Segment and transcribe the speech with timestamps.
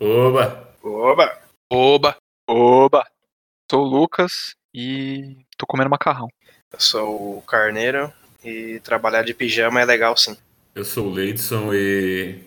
[0.00, 0.76] Oba!
[0.80, 1.38] Oba!
[1.68, 2.16] Oba!
[2.48, 3.04] Oba!
[3.68, 6.28] Sou o Lucas e tô comendo macarrão.
[6.72, 8.12] Eu sou o Carneiro
[8.44, 10.36] e trabalhar de pijama é legal sim.
[10.72, 12.38] Eu sou o Leidson e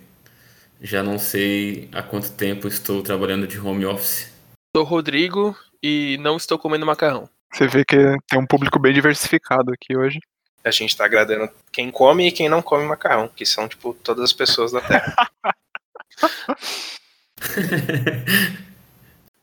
[0.79, 4.31] já não sei há quanto tempo estou trabalhando de home office.
[4.73, 7.29] Sou o Rodrigo e não estou comendo macarrão.
[7.53, 7.97] Você vê que
[8.29, 10.19] tem um público bem diversificado aqui hoje.
[10.63, 14.23] A gente tá agradando quem come e quem não come macarrão, que são, tipo, todas
[14.23, 15.29] as pessoas da Terra.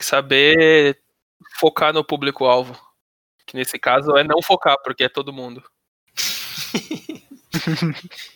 [0.00, 0.98] Saber
[1.58, 2.78] focar no público-alvo.
[3.46, 5.62] Que nesse caso é não focar, porque é todo mundo.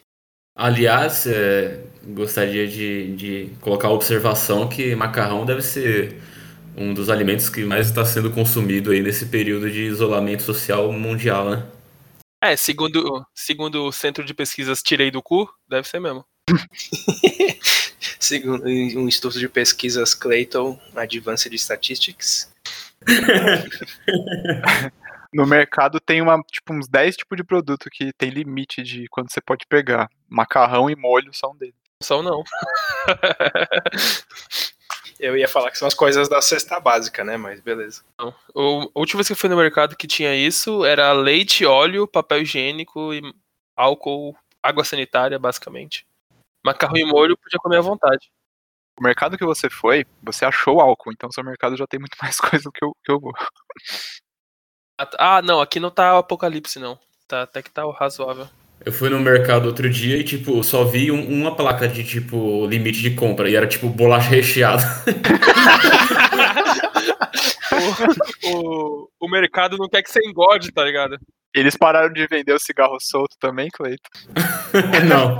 [0.54, 6.20] Aliás, é, gostaria de, de colocar a observação que macarrão deve ser
[6.76, 11.50] um dos alimentos que mais está sendo consumido aí nesse período de isolamento social mundial,
[11.50, 11.66] né?
[12.42, 16.24] É, segundo, segundo o Centro de Pesquisas Tirei do Cu, deve ser mesmo.
[18.18, 22.50] Segundo um estudo de pesquisas Clayton Advanced Statistics.
[25.34, 29.32] No mercado tem uma, tipo, uns 10 tipos de produto que tem limite de quando
[29.32, 30.10] você pode pegar.
[30.28, 31.74] Macarrão e molho são deles.
[32.02, 32.44] São não.
[35.18, 37.36] Eu ia falar que são as coisas da cesta básica, né?
[37.36, 38.02] Mas beleza.
[38.18, 38.32] A
[38.94, 43.14] última vez que eu fui no mercado que tinha isso era leite, óleo, papel higiênico
[43.14, 43.22] e
[43.76, 46.04] álcool, água sanitária, basicamente.
[46.64, 48.30] Macarrão e molho podia comer à vontade.
[48.98, 52.36] O mercado que você foi, você achou álcool, então seu mercado já tem muito mais
[52.38, 53.32] coisa do que eu, que eu vou.
[55.18, 56.98] Ah, não, aqui não tá apocalipse, não.
[57.26, 58.46] Tá, até que tá razoável.
[58.84, 62.66] Eu fui no mercado outro dia e, tipo, só vi um- uma placa de, tipo,
[62.66, 63.48] limite de compra.
[63.48, 64.82] E era, tipo, bolacha recheada.
[68.44, 71.18] O, o mercado não quer que você engorde, tá ligado?
[71.54, 74.08] Eles pararam de vender o cigarro solto também, Cleito.
[75.06, 75.38] Não,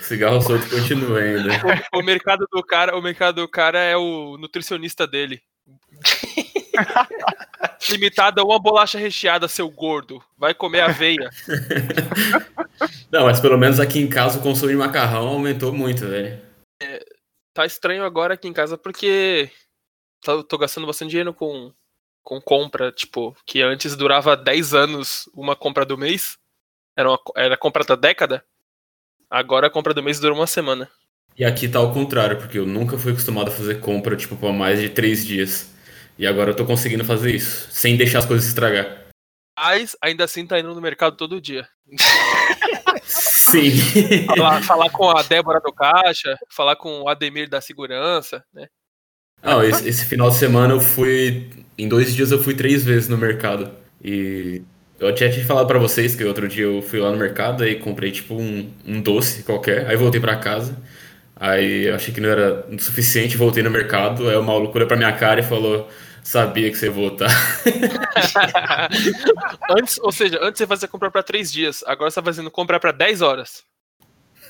[0.00, 1.50] cigarro solto continua ainda.
[1.92, 5.40] O, o mercado do cara, o mercado do cara é o nutricionista dele.
[7.90, 10.22] Limitado a uma bolacha recheada, seu gordo.
[10.36, 11.30] Vai comer aveia.
[13.12, 16.40] Não, mas pelo menos aqui em casa o consumo de macarrão aumentou muito, velho.
[17.54, 19.50] Tá estranho agora aqui em casa porque
[20.22, 21.72] tô, tô gastando bastante dinheiro com,
[22.22, 26.38] com compra, tipo, que antes durava 10 anos uma compra do mês.
[26.96, 28.44] Era, uma, era compra da década.
[29.30, 30.88] Agora a compra do mês dura uma semana.
[31.36, 34.52] E aqui tá ao contrário, porque eu nunca fui acostumado a fazer compra, tipo, por
[34.52, 35.72] mais de três dias.
[36.18, 39.06] E agora eu tô conseguindo fazer isso, sem deixar as coisas estragar.
[39.58, 41.66] Mas ainda assim tá indo no mercado todo dia.
[43.04, 43.70] Sim.
[44.26, 48.68] Falar, falar com a Débora do Caixa, falar com o Ademir da Segurança, né?
[49.42, 51.48] Não, esse, esse final de semana eu fui.
[51.76, 53.70] Em dois dias eu fui três vezes no mercado.
[54.02, 54.62] E
[55.00, 57.74] eu tinha te falado pra vocês que outro dia eu fui lá no mercado e
[57.74, 59.88] comprei tipo um, um doce qualquer.
[59.88, 60.76] Aí voltei pra casa.
[61.34, 64.28] Aí eu achei que não era o suficiente, voltei no mercado.
[64.28, 65.88] Aí o maluco olhou pra minha cara e falou:
[66.22, 67.28] Sabia que você ia voltar.
[69.76, 72.78] antes, ou seja, antes você fazia comprar pra 3 dias, agora você tá fazendo comprar
[72.78, 73.64] pra 10 horas.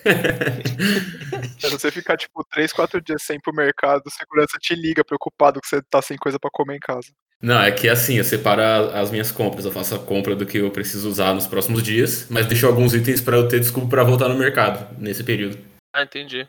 [1.58, 5.04] Se você ficar, tipo, 3, 4 dias sem ir pro mercado, o segurança te liga,
[5.04, 7.08] preocupado que você tá sem coisa pra comer em casa.
[7.40, 8.62] Não, é que assim, eu separo
[8.94, 9.64] as minhas compras.
[9.64, 12.94] Eu faço a compra do que eu preciso usar nos próximos dias, mas deixo alguns
[12.94, 15.58] itens pra eu ter desculpa pra voltar no mercado nesse período.
[15.92, 16.48] Ah, entendi.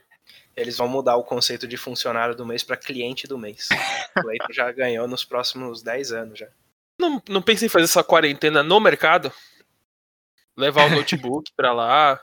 [0.55, 3.67] Eles vão mudar o conceito de funcionário do mês pra cliente do mês.
[4.15, 6.47] O Clayton já ganhou nos próximos 10 anos já.
[6.99, 9.33] Não, não pensa em fazer essa quarentena no mercado?
[10.55, 12.21] Levar o notebook pra lá.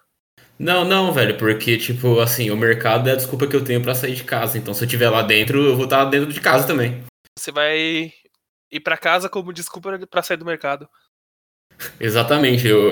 [0.60, 3.94] Não, não, velho, porque, tipo, assim, o mercado é a desculpa que eu tenho pra
[3.94, 4.58] sair de casa.
[4.58, 7.02] Então, se eu estiver lá dentro, eu vou estar dentro de casa também.
[7.38, 8.12] Você vai
[8.70, 10.86] ir pra casa como desculpa pra sair do mercado.
[11.98, 12.68] Exatamente.
[12.68, 12.90] Eu,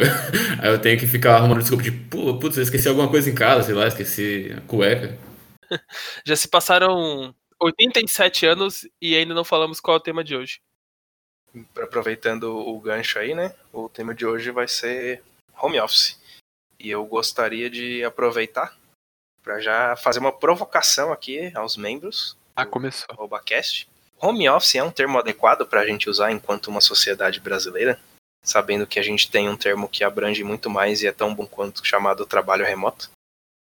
[0.63, 3.35] aí eu tenho que ficar arrumando desculpa de, pô, putz, eu esqueci alguma coisa em
[3.35, 5.19] casa, sei lá, esqueci a cueca.
[6.25, 10.59] Já se passaram 87 anos e ainda não falamos qual é o tema de hoje.
[11.77, 13.55] Aproveitando o gancho aí, né?
[13.71, 15.23] O tema de hoje vai ser
[15.61, 16.19] home office.
[16.81, 18.77] E eu gostaria de aproveitar
[19.43, 23.15] para já fazer uma provocação aqui aos membros Ah, começou.
[23.17, 23.89] do Obacast.
[24.21, 28.01] Home office é um termo adequado para a gente usar enquanto uma sociedade brasileira,
[28.43, 31.47] sabendo que a gente tem um termo que abrange muito mais e é tão bom
[31.47, 33.11] quanto chamado trabalho remoto.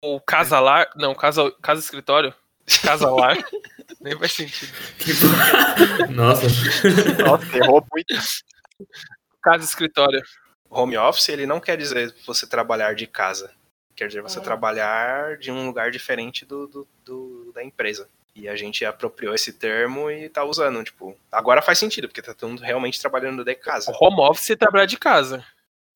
[0.03, 0.91] O casalar.
[0.97, 2.35] Não, casa, casa escritório.
[2.83, 3.37] Casalar.
[4.01, 4.73] Nem faz sentido.
[6.11, 6.47] Nossa.
[7.23, 8.15] Nossa, errou muito.
[9.43, 10.23] Casa escritório.
[10.71, 13.53] Home office, ele não quer dizer você trabalhar de casa.
[13.97, 18.09] Quer dizer você trabalhar de um lugar diferente do, do- do- da empresa.
[18.35, 22.33] E a gente apropriou esse termo e tá usando, tipo, agora faz sentido, porque tá
[22.33, 23.93] todo mundo realmente trabalhando de casa.
[24.01, 25.45] Home office é trabalhar de casa.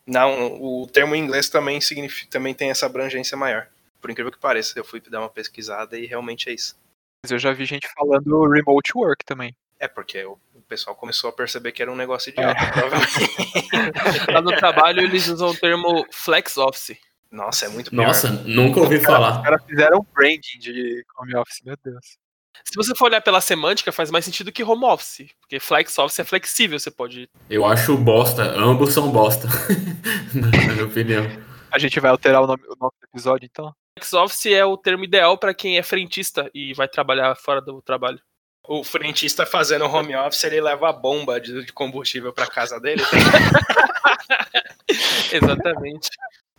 [0.06, 3.68] Não, o termo em inglês também significa, também tem essa abrangência maior.
[4.00, 6.76] Por incrível que pareça, eu fui dar uma pesquisada e realmente é isso.
[7.24, 9.56] Mas eu já vi gente falando remote work também.
[9.78, 10.38] É, porque o
[10.74, 13.30] pessoal começou a perceber que era um negócio idiota, provavelmente.
[14.32, 16.98] Lá no trabalho eles usam o termo flex office.
[17.30, 18.06] Nossa, é muito pior.
[18.06, 19.42] Nossa, nunca ouvi Os falar.
[19.42, 22.18] caras fizeram um branding de home office, meu Deus.
[22.64, 25.28] Se você for olhar pela semântica, faz mais sentido que home office.
[25.40, 27.28] Porque flex office é flexível, você pode.
[27.48, 28.42] Eu acho bosta.
[28.42, 29.48] Ambos são bosta.
[30.34, 31.24] Na minha opinião.
[31.70, 33.72] A gente vai alterar o nome, o nome do episódio, então?
[33.98, 37.82] Flex office é o termo ideal para quem é frentista e vai trabalhar fora do
[37.82, 38.20] trabalho.
[38.66, 43.02] O frentista fazendo home office, ele leva a bomba de de combustível pra casa dele.
[45.31, 46.08] Exatamente.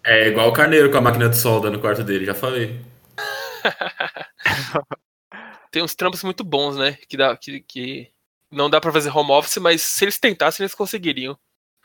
[0.04, 2.80] É igual o carneiro com a máquina de solda no quarto dele, já falei.
[5.72, 6.98] Tem uns trampos muito bons, né?
[7.10, 8.12] Que, dá, que, que
[8.52, 11.38] não dá pra fazer home office, mas se eles tentassem, eles conseguiriam.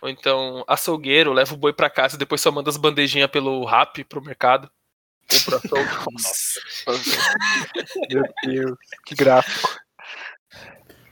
[0.02, 3.64] Ou então, açougueiro, leva o boi pra casa e depois só manda as bandejinhas pelo
[3.64, 4.70] rap pro mercado.
[5.32, 5.90] Ou pro açougue.
[8.12, 9.81] Meu Deus, que gráfico.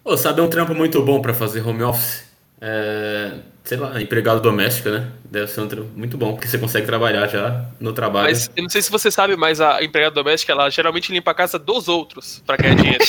[0.09, 2.25] Pô, sabe um trampo muito bom pra fazer home office?
[2.63, 5.07] É, sei lá, empregado doméstico, né?
[5.23, 8.31] Deve ser um trampo muito bom, porque você consegue trabalhar já no trabalho.
[8.31, 11.35] Mas eu não sei se você sabe, mas a empregada doméstica, ela geralmente limpa a
[11.35, 13.05] casa dos outros pra ganhar dinheiro.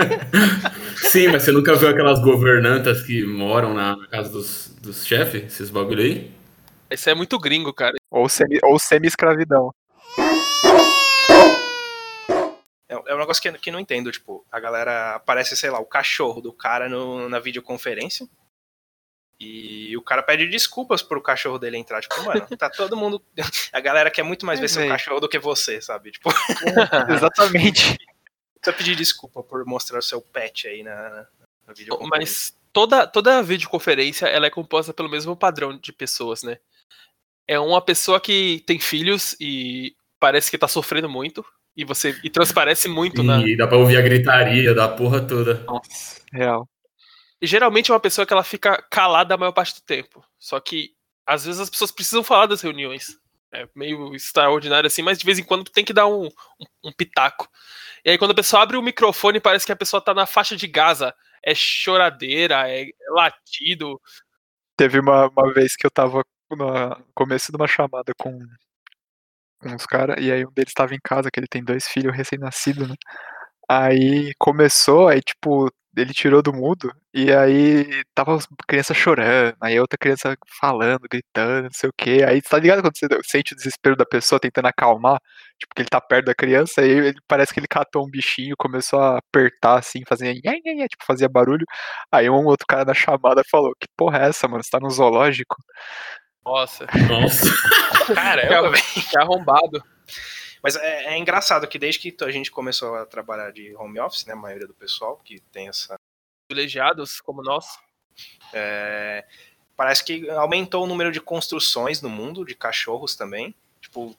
[0.96, 5.68] Sim, mas você nunca viu aquelas governantas que moram na casa dos, dos chefes, esses
[5.68, 6.30] bagulho aí?
[6.90, 7.96] Isso é muito gringo, cara.
[8.10, 9.70] Ou semi- ou semi-escravidão.
[12.88, 15.78] É é um negócio que, que eu não entendo, tipo, a galera aparece, sei lá,
[15.78, 18.28] o cachorro do cara no- na videoconferência.
[19.40, 22.00] E o cara pede desculpas pro cachorro dele entrar.
[22.00, 23.22] Tipo, mano, tá todo mundo.
[23.72, 24.90] A galera quer muito mais É, ver seu véi.
[24.90, 26.12] cachorro do que você, sabe?
[26.12, 26.30] Tipo,
[27.12, 27.96] Exatamente.
[28.60, 31.26] precisa pedir desculpa por mostrar o seu pet aí na, na-
[31.66, 32.18] na videoconferência.
[32.18, 36.58] Mas toda, toda videoconferência ela é composta pelo mesmo padrão de pessoas, né?
[37.46, 41.44] É uma pessoa que tem filhos e parece que tá sofrendo muito.
[41.76, 43.38] E você e transparece muito na.
[43.46, 45.64] E dá pra ouvir a gritaria da porra toda.
[45.64, 46.68] Nossa, real.
[47.40, 50.24] E geralmente é uma pessoa que ela fica calada a maior parte do tempo.
[50.38, 50.90] Só que
[51.26, 53.18] às vezes as pessoas precisam falar das reuniões.
[53.52, 56.92] É meio extraordinário assim, mas de vez em quando tem que dar um, um, um
[56.92, 57.48] pitaco.
[58.04, 60.56] E aí quando a pessoa abre o microfone, parece que a pessoa tá na faixa
[60.56, 61.14] de Gaza.
[61.42, 64.00] É choradeira, é latido.
[64.76, 68.38] Teve uma, uma vez que eu tava no começo de uma chamada com,
[69.64, 72.16] com uns caras, e aí um deles tava em casa, que ele tem dois filhos
[72.16, 72.94] recém-nascidos, né?
[73.68, 79.78] Aí começou, aí tipo, ele tirou do mudo, e aí tava as crianças chorando, aí
[79.80, 82.24] outra criança falando, gritando, não sei o quê.
[82.28, 85.18] Aí tá ligado quando você sente o desespero da pessoa tentando acalmar,
[85.58, 88.54] tipo, que ele tá perto da criança, aí ele parece que ele catou um bichinho,
[88.58, 91.64] começou a apertar assim, fazer nhé, nhé, nhé, tipo, fazia barulho.
[92.12, 94.62] Aí um outro cara na chamada falou: Que porra é essa, mano?
[94.62, 95.56] Você tá no zoológico?
[96.44, 97.46] Nossa, Nossa.
[98.14, 98.82] Caramba, velho.
[99.10, 99.82] que arrombado.
[100.62, 104.24] Mas é, é engraçado que desde que a gente começou a trabalhar de home office,
[104.26, 105.94] né, a maioria do pessoal que tem essa.
[106.48, 107.78] Privilegiados como nós.
[108.52, 109.24] é,
[109.76, 113.54] parece que aumentou o número de construções no mundo, de cachorros também.
[113.80, 114.14] Tipo,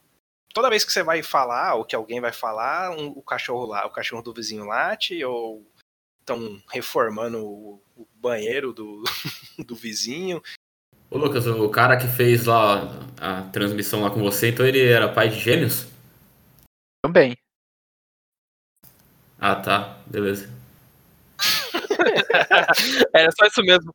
[0.54, 3.86] toda vez que você vai falar, ou que alguém vai falar, um- o cachorro lá,
[3.86, 5.66] o cachorro do vizinho late, ou
[6.20, 9.04] estão reformando o, o banheiro do,
[9.66, 10.42] do vizinho.
[11.10, 15.08] Ô Lucas, o cara que fez lá a transmissão lá com você, então ele era
[15.12, 15.88] pai de gêmeos?
[17.04, 17.36] Também.
[19.40, 19.98] Ah, tá.
[20.08, 20.50] Beleza.
[23.14, 23.94] Era só isso mesmo.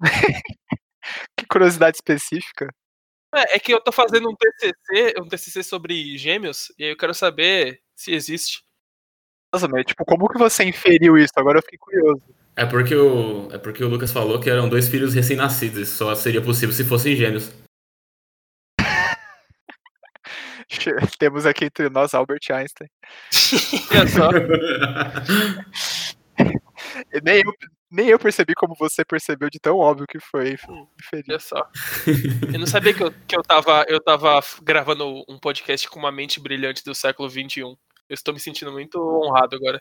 [1.36, 2.68] Que curiosidade específica.
[3.34, 6.96] É, é que eu tô fazendo um TCC, um TCC sobre gêmeos, e aí eu
[6.96, 8.62] quero saber se existe.
[9.52, 11.32] Nossa, mas tipo, como que você inferiu isso?
[11.36, 12.22] Agora eu fiquei curioso.
[12.58, 15.78] É porque o, é porque o Lucas falou que eram dois filhos recém-nascidos.
[15.78, 17.52] Isso só seria possível se fossem gêmeos.
[21.20, 22.88] Temos aqui entre nós Albert Einstein.
[23.92, 24.30] Olha só.
[27.12, 27.54] E nem eu,
[27.88, 30.56] nem eu percebi como você percebeu de tão óbvio que foi.
[31.14, 31.64] Olha só.
[32.52, 36.10] Eu não sabia que eu, que eu, tava, eu tava gravando um podcast com uma
[36.10, 37.60] mente brilhante do século XXI.
[37.60, 37.78] Eu
[38.10, 39.80] estou me sentindo muito honrado agora.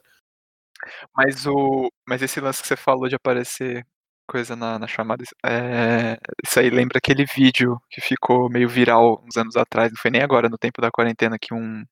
[1.16, 1.92] Mas o.
[2.08, 3.86] Mas esse lance que você falou de aparecer
[4.28, 5.24] coisa na, na chamada.
[5.46, 10.12] é, isso aí lembra aquele vídeo que ficou meio viral uns anos atrás, não foi
[10.12, 11.84] nem agora, no tempo da quarentena, que um.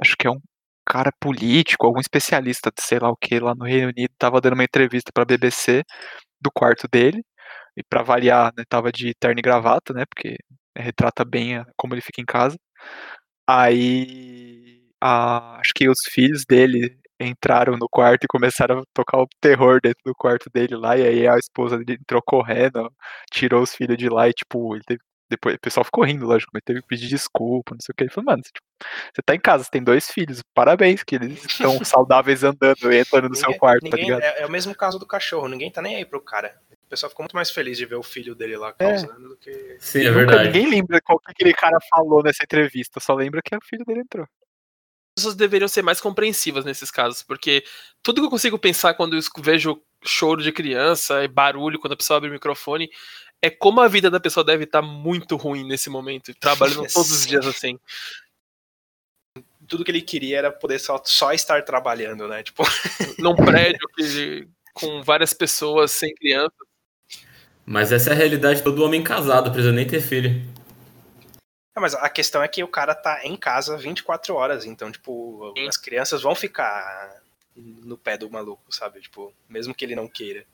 [0.00, 0.40] Acho que é um
[0.86, 4.64] cara político, algum especialista, sei lá o que, lá no Reino Unido, tava dando uma
[4.64, 5.84] entrevista pra BBC
[6.40, 7.24] do quarto dele.
[7.76, 10.04] E pra variar, né, tava de terno e gravata, né?
[10.06, 10.36] Porque
[10.76, 12.58] retrata bem como ele fica em casa.
[13.46, 19.28] Aí a- acho que os filhos dele entraram no quarto e começaram a tocar o
[19.40, 22.90] terror dentro do quarto dele lá, e aí a esposa dele entrou correndo,
[23.32, 25.00] tirou os filhos de lá e, tipo, ele teve
[25.30, 28.02] Depois o pessoal ficou rindo, lógico, mas teve que pedir desculpa, não sei o que.
[28.04, 28.58] Ele falou, mano, tipo,
[29.14, 32.98] você tá em casa, você tem dois filhos, parabéns, que eles estão saudáveis andando e
[32.98, 34.22] entrando no seu quarto, tá ninguém- ligado?
[34.22, 36.58] é, é o mesmo caso do cachorro, ninguém tá nem aí pro cara.
[36.82, 39.76] O pessoal ficou muito mais feliz de ver o filho dele lá causando do que.
[39.78, 40.46] Sim, é verdade.
[40.46, 44.00] ninguém lembra qual que aquele cara falou nessa entrevista, só lembra que o filho dele
[44.00, 44.26] entrou.
[45.16, 47.64] As pessoas deveriam ser mais compreensivas nesses casos, porque
[48.02, 51.96] tudo que eu consigo pensar quando eu vejo choro de criança e barulho quando a
[51.96, 52.90] pessoa abre o microfone
[53.42, 57.26] é como a vida da pessoa deve estar muito ruim nesse momento, trabalhando todos os
[57.26, 57.78] dias assim.
[59.66, 62.42] Tudo que ele queria era poder só, só estar trabalhando, né?
[62.42, 62.62] Tipo,
[63.18, 66.54] Num prédio que- com várias pessoas sem criança.
[67.64, 70.42] Mas essa é a realidade de todo homem casado, precisa nem ter filho.
[71.76, 75.52] É, mas a questão é que o cara tá em casa 24 horas, então, tipo,
[75.56, 75.68] Sim.
[75.68, 77.22] as crianças vão ficar
[77.54, 79.00] no pé do maluco, sabe?
[79.00, 80.44] Tipo, mesmo que ele não queira.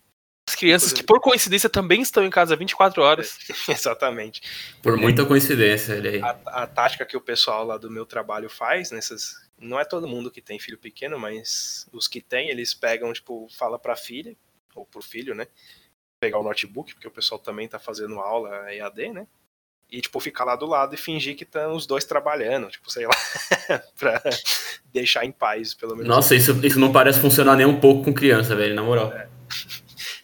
[0.48, 3.36] As crianças que, por coincidência, também estão em casa 24 horas.
[3.68, 4.42] Exatamente.
[4.80, 6.22] Por muita coincidência, ele aí.
[6.22, 9.44] A, a tática que o pessoal lá do meu trabalho faz nessas.
[9.58, 13.48] Não é todo mundo que tem filho pequeno, mas os que tem, eles pegam, tipo,
[13.56, 14.36] fala pra filha,
[14.74, 15.48] ou pro filho, né?
[16.20, 19.26] Pegar o notebook, porque o pessoal também tá fazendo aula EAD, né?
[19.90, 23.06] E, tipo, ficar lá do lado e fingir que estão os dois trabalhando, tipo, sei
[23.06, 23.14] lá,
[23.98, 24.20] pra
[24.92, 26.08] deixar em paz, pelo menos.
[26.08, 29.12] Nossa, isso, isso não parece funcionar nem um pouco com criança, velho, na moral.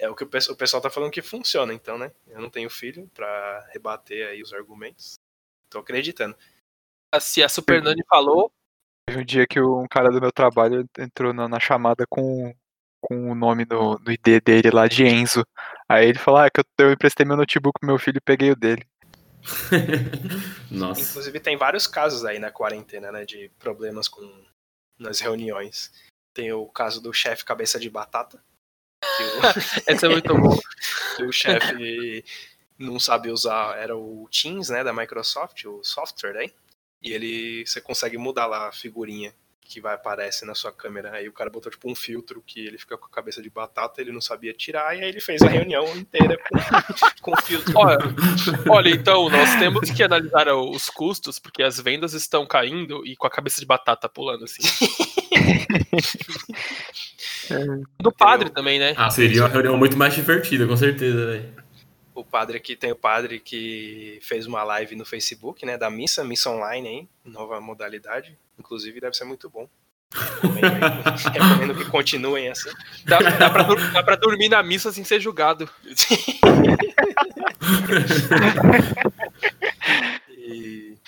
[0.00, 2.11] É o que o pe- o pessoal tá falando que funciona, então, né?
[2.28, 5.14] Eu não tenho filho pra rebater aí os argumentos.
[5.71, 6.35] Tô acreditando.
[7.21, 8.50] Se a Super Nani falou,
[9.09, 12.54] Teve um dia que um cara do meu trabalho entrou na, na chamada com,
[13.00, 15.45] com o nome no, no ID dele lá de Enzo.
[15.88, 18.21] Aí ele falou, ah, é que eu, eu emprestei meu notebook pro meu filho e
[18.21, 18.87] peguei o dele.
[20.71, 21.01] Nossa.
[21.01, 24.45] Inclusive tem vários casos aí na quarentena, né, de problemas com
[24.99, 25.93] nas reuniões.
[26.33, 28.43] Tem o caso do chefe cabeça de batata,
[29.03, 29.23] que
[29.91, 30.55] essa é muito boa.
[30.57, 32.25] o, que o chefe
[32.79, 36.51] não sabe usar, era o Teams, né, da Microsoft, o software, né?
[37.03, 39.35] E ele você consegue mudar lá a figurinha
[39.73, 41.12] que vai aparecer na sua câmera.
[41.12, 44.02] Aí o cara botou tipo um filtro que ele fica com a cabeça de batata,
[44.02, 46.59] ele não sabia tirar, e aí ele fez a reunião inteira com,
[47.33, 47.73] com filtro.
[47.75, 47.97] Olha,
[48.69, 53.26] olha, então, nós temos que analisar os custos, porque as vendas estão caindo e com
[53.26, 54.62] a cabeça de batata pulando assim.
[57.99, 58.93] Do padre também, né?
[58.97, 61.49] Ah, seria uma reunião muito mais divertida, com certeza, velho.
[62.14, 66.23] o padre aqui tem o padre que fez uma live no Facebook, né, da missa,
[66.23, 69.69] missa online aí, nova modalidade, inclusive deve ser muito bom.
[70.14, 70.71] Recomendo, aí,
[71.33, 72.71] recomendo que continuem assim.
[73.04, 75.69] Dá, dá, pra, dá pra dormir na missa sem ser julgado.
[80.45, 80.99] E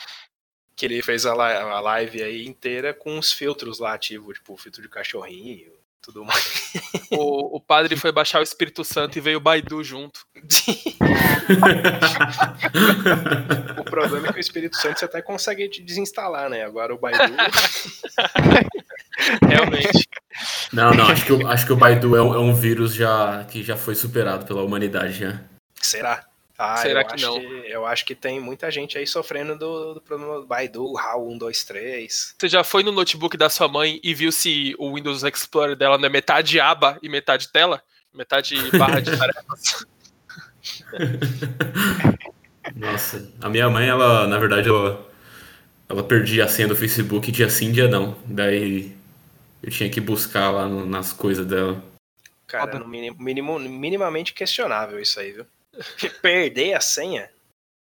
[0.76, 4.88] que ele fez a live aí inteira com os filtros lá ativos, tipo filtro de
[4.88, 5.72] cachorrinho,
[6.04, 6.72] tudo mais.
[7.10, 10.20] O, o padre foi baixar o Espírito Santo e veio o Baidu junto.
[13.78, 16.64] O problema é que o Espírito Santo você até consegue te desinstalar, né?
[16.64, 17.18] Agora o Baidu
[19.48, 20.08] Realmente.
[20.72, 23.44] Não, não, acho que, o- acho que o Baidu é um, é um vírus já,
[23.44, 25.40] que já foi superado pela humanidade já.
[25.80, 26.24] Será?
[26.56, 27.40] Ah, Será eu que acho não?
[27.40, 31.26] Que, eu acho que tem muita gente aí sofrendo do, do problema do Baidu, HAL
[31.28, 32.36] 123.
[32.38, 35.98] Você já foi no notebook da sua mãe e viu se o Windows Explorer dela
[35.98, 37.82] não é metade aba e metade tela?
[38.12, 39.84] Metade barra de tarefas?
[42.76, 45.04] Nossa, a minha mãe, ela, na verdade, ela,
[45.88, 48.16] ela perdia a senha do Facebook dia sim, dia não.
[48.26, 48.96] Daí
[49.62, 51.82] eu tinha que buscar lá no- nas coisas dela.
[52.46, 55.46] Cara, no mínimo, mínimo- minimamente questionável isso aí, viu?
[56.22, 57.28] Perder a senha?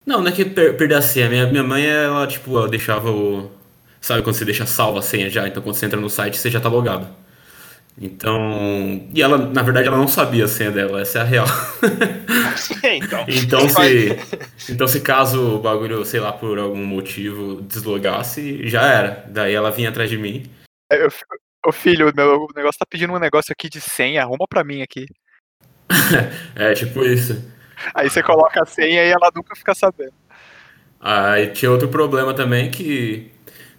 [0.05, 1.29] Não, não é que per perder a senha.
[1.29, 3.51] Minha, minha mãe, ela, tipo, ela deixava o.
[4.00, 5.48] Sabe quando você deixa salva a senha já?
[5.48, 7.08] Então quando você entra no site, você já tá logado.
[8.00, 9.08] Então.
[9.13, 11.48] E ela, na verdade, ela não sabia a senha dela, essa é a real.
[12.84, 13.25] então.
[13.27, 14.72] Então se.
[14.72, 19.25] Então se caso o bagulho, sei lá, por algum motivo deslogasse, já era.
[19.29, 20.44] Daí ela vinha atrás de mim.
[20.91, 21.10] Aí eu
[21.65, 24.84] Ô filho, meu o negócio tá pedindo um negócio aqui de senha, arruma pra mim
[24.84, 25.08] aqui.
[26.55, 27.44] É, tipo isso.
[27.94, 30.13] Aí você coloca a senha e ela nunca fica sabendo.
[31.00, 33.32] Aí tinha outro problema também que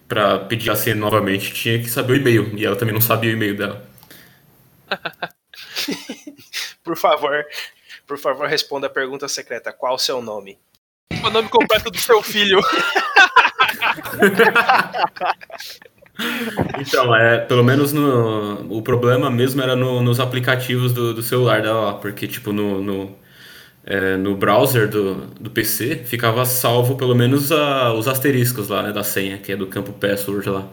[0.06, 2.52] pra pedir a senha novamente tinha que saber o e-mail.
[2.56, 3.84] E ela também não sabia o e-mail dela.
[6.84, 7.44] Por favor,
[8.06, 9.72] por favor, responda a pergunta secreta.
[9.72, 10.56] Qual o seu nome?
[11.24, 12.60] O nome completo do seu filho.
[16.78, 21.60] Então, é, pelo menos no, o problema mesmo era no- nos aplicativos do, do celular
[21.60, 23.14] dela lá, porque tipo no, no,
[23.86, 28.92] é, no browser do, do PC ficava salvo pelo menos a- os asteriscos lá, né,
[28.92, 30.66] da senha, que é do campo password lá.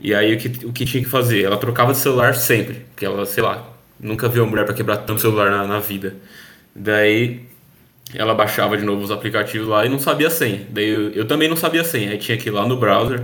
[0.00, 1.44] E aí o que, o que tinha que fazer?
[1.44, 3.66] Ela trocava de celular sempre, porque ela, sei lá,
[3.98, 6.14] nunca viu uma mulher pra quebrar tanto celular na, na vida.
[6.74, 7.42] Daí
[8.14, 10.66] ela baixava de novo os aplicativos lá e não sabia a senha.
[10.70, 12.10] Daí eu, eu também não sabia a senha.
[12.10, 13.22] Aí tinha que ir lá no browser,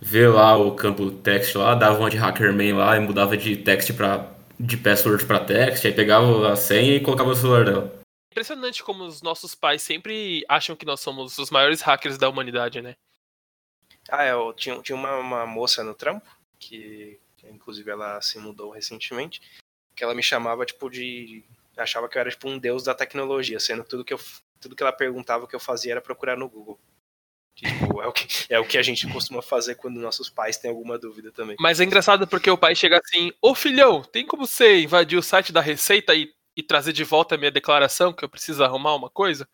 [0.00, 3.92] ver lá o campo text lá, dava uma de hackerman lá e mudava de text
[3.94, 8.03] para de password para text, aí pegava a senha e colocava no celular dela.
[8.34, 12.82] Impressionante como os nossos pais sempre acham que nós somos os maiores hackers da humanidade,
[12.82, 12.96] né?
[14.10, 18.72] Ah, eu tinha, tinha uma, uma moça no trampo, que, que inclusive ela se mudou
[18.72, 19.40] recentemente,
[19.94, 21.44] que ela me chamava, tipo, de.
[21.76, 24.18] achava que eu era tipo um deus da tecnologia, sendo que tudo que eu
[24.60, 26.80] tudo que ela perguntava que eu fazia era procurar no Google.
[27.54, 30.70] Tipo, é, o que, é o que a gente costuma fazer quando nossos pais têm
[30.70, 31.54] alguma dúvida também.
[31.60, 35.22] Mas é engraçado porque o pai chega assim: Ô filhão, tem como você invadir o
[35.22, 38.94] site da Receita e, e trazer de volta a minha declaração que eu preciso arrumar
[38.94, 39.48] uma coisa?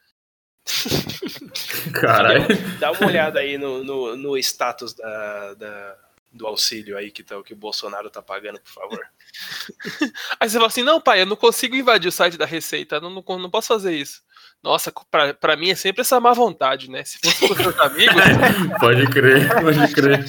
[2.01, 2.47] Caralho.
[2.79, 5.97] Dá uma olhada aí no, no, no status da, da,
[6.33, 9.01] do auxílio aí que, tá, que o Bolsonaro tá pagando, por favor.
[10.39, 13.11] Aí você fala assim: não, pai, eu não consigo invadir o site da Receita, não,
[13.11, 14.23] não, não posso fazer isso.
[14.63, 17.03] Nossa, pra, pra mim é sempre essa má vontade, né?
[17.05, 18.15] Se fosse com seus amigos.
[18.79, 20.25] pode crer, pode crer.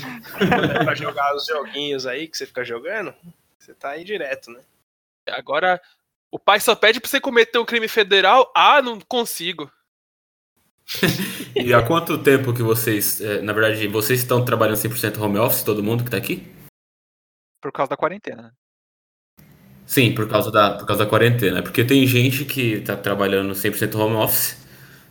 [0.83, 3.13] pra jogar os joguinhos aí que você fica jogando,
[3.59, 4.61] você tá aí direto, né?
[5.27, 5.81] Agora,
[6.31, 8.51] o pai só pede pra você cometer um crime federal.
[8.55, 9.69] Ah, não consigo.
[11.55, 15.63] e há quanto tempo que vocês, é, na verdade, vocês estão trabalhando 100% home office,
[15.63, 16.49] todo mundo que tá aqui?
[17.61, 18.41] Por causa da quarentena.
[18.43, 18.51] né?
[19.85, 21.61] Sim, por causa da, por causa da quarentena.
[21.61, 24.57] Porque tem gente que tá trabalhando 100% home office,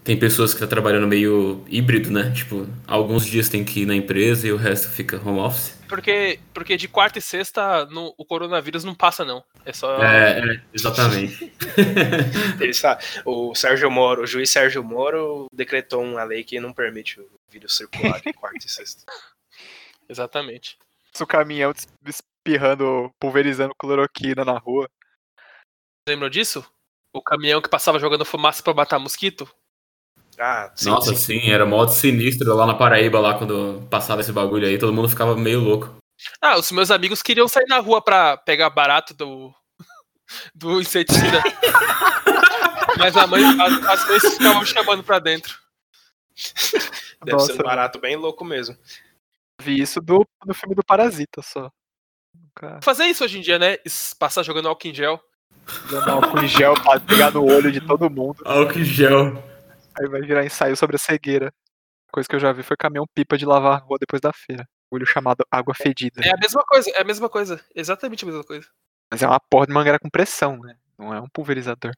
[0.03, 2.33] tem pessoas que tá trabalhando meio híbrido, né?
[2.33, 5.79] Tipo, alguns dias tem que ir na empresa e o resto fica home office.
[5.89, 9.45] Porque, porque de quarta e sexta no, o coronavírus não passa, não.
[9.65, 10.03] É só.
[10.03, 11.53] É, é exatamente.
[12.61, 17.21] Ele sabe, o Sérgio Moro, o juiz Sérgio Moro decretou uma lei que não permite
[17.21, 19.05] o vírus circular de quarta e sexta.
[20.09, 20.77] Exatamente.
[21.21, 21.73] O caminhão
[22.07, 24.89] espirrando, pulverizando cloroquina na rua.
[26.09, 26.65] Lembram disso?
[27.13, 29.49] O caminhão que passava jogando fumaça pra matar mosquito?
[30.41, 31.41] Ah, sim, Nossa, sim.
[31.41, 35.09] sim, era modo sinistro lá na Paraíba, lá quando passava esse bagulho aí, todo mundo
[35.09, 35.95] ficava meio louco.
[36.41, 39.53] Ah, os meus amigos queriam sair na rua pra pegar barato do,
[40.55, 41.43] do inseticida.
[42.99, 45.55] Mas a mãe, as, mães ficavam chamando pra dentro.
[47.23, 48.77] Deve Nossa, ser um barato bem louco mesmo.
[49.61, 51.71] vi isso do, no filme do Parasita só.
[52.35, 53.77] Nunca Fazer isso hoje em dia, né?
[54.19, 55.21] Passar jogando álcool em gel.
[55.91, 58.43] dando álcool em gel pra pegar no olho de todo mundo.
[58.45, 59.50] Álcool em gel.
[60.01, 61.49] Aí vai virar ensaio sobre a cegueira.
[62.09, 64.33] A coisa que eu já vi foi caminhão pipa de lavar a rua depois da
[64.33, 64.67] feira.
[64.91, 66.21] Olho chamado água fedida.
[66.25, 67.65] É a mesma coisa, é a mesma coisa.
[67.75, 68.67] Exatamente a mesma coisa.
[69.13, 70.75] Mas é uma porra de mangueira com pressão, né?
[70.99, 71.93] Não é um pulverizador.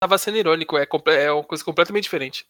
[0.00, 0.86] Tava sendo irônico, é,
[1.24, 2.46] é uma coisa completamente diferente.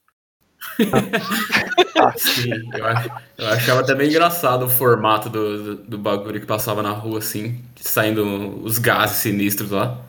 [2.16, 6.46] Sim, eu, ach- eu achava até bem engraçado o formato do, do, do bagulho que
[6.46, 10.00] passava na rua, assim, saindo os gases sinistros lá.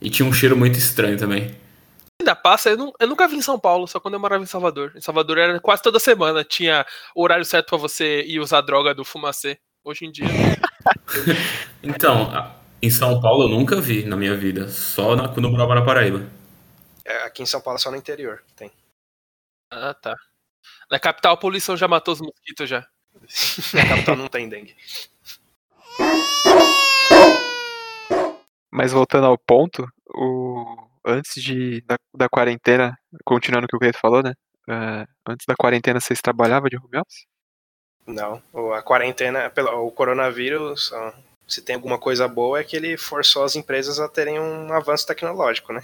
[0.00, 1.56] E tinha um cheiro muito estranho também.
[2.20, 4.46] Ainda passa, eu, não- eu nunca vi em São Paulo, só quando eu morava em
[4.46, 4.92] Salvador.
[4.96, 8.62] Em Salvador era quase toda semana, tinha o horário certo pra você ir usar a
[8.62, 9.58] droga do fumacê.
[9.84, 10.26] Hoje em dia.
[11.82, 12.30] Então,
[12.80, 15.84] em São Paulo eu nunca vi na minha vida, só na, quando eu morava na
[15.84, 16.26] Paraíba.
[17.04, 18.70] É, aqui em São Paulo é só no interior que tem.
[19.70, 20.14] Ah, tá.
[20.90, 22.86] Na capital a poluição já matou os mosquitos já.
[23.74, 24.74] Na capital não tem dengue.
[28.70, 30.86] Mas voltando ao ponto, o...
[31.04, 34.32] antes de, da, da quarentena, continuando o que o Pedro falou, né?
[34.68, 37.26] É, antes da quarentena vocês trabalhavam de home office?
[38.06, 38.42] Não,
[38.74, 39.50] a quarentena,
[39.82, 40.92] o coronavírus,
[41.46, 45.06] se tem alguma coisa boa é que ele forçou as empresas a terem um avanço
[45.06, 45.82] tecnológico, né?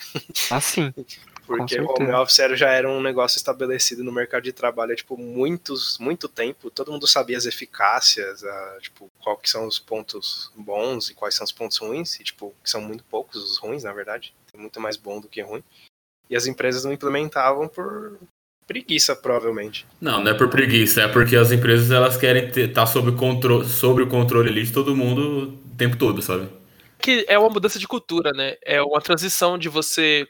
[0.51, 0.93] Ah, sim.
[1.47, 5.17] Porque o home office já era um negócio estabelecido no mercado de trabalho há, tipo,
[5.17, 6.71] muitos, muito tempo.
[6.71, 11.35] Todo mundo sabia as eficácias, a, tipo, qual que são os pontos bons e quais
[11.35, 14.33] são os pontos ruins, e, tipo, que são muito poucos os ruins, na verdade.
[14.51, 15.63] Tem muito mais bom do que ruim.
[16.29, 18.19] E as empresas não implementavam por
[18.67, 19.87] preguiça, provavelmente.
[20.01, 24.05] Não, não é por preguiça, é porque as empresas elas querem estar sob, contro sobre
[24.05, 26.49] o controle ali de todo mundo o tempo todo, sabe?
[27.03, 28.57] Que é uma mudança de cultura, né?
[28.65, 30.27] É uma transição de você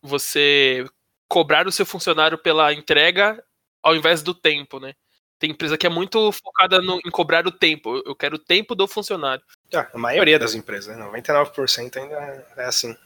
[0.00, 0.84] você
[1.28, 3.42] cobrar o seu funcionário pela entrega
[3.82, 4.92] ao invés do tempo, né?
[5.38, 7.96] Tem empresa que é muito focada no- em cobrar o tempo.
[7.96, 9.42] Eu- Eu quero o tempo do funcionário.
[9.74, 11.02] Ah, a maioria das empresas, né?
[11.04, 12.14] 99% ainda
[12.56, 12.96] é assim.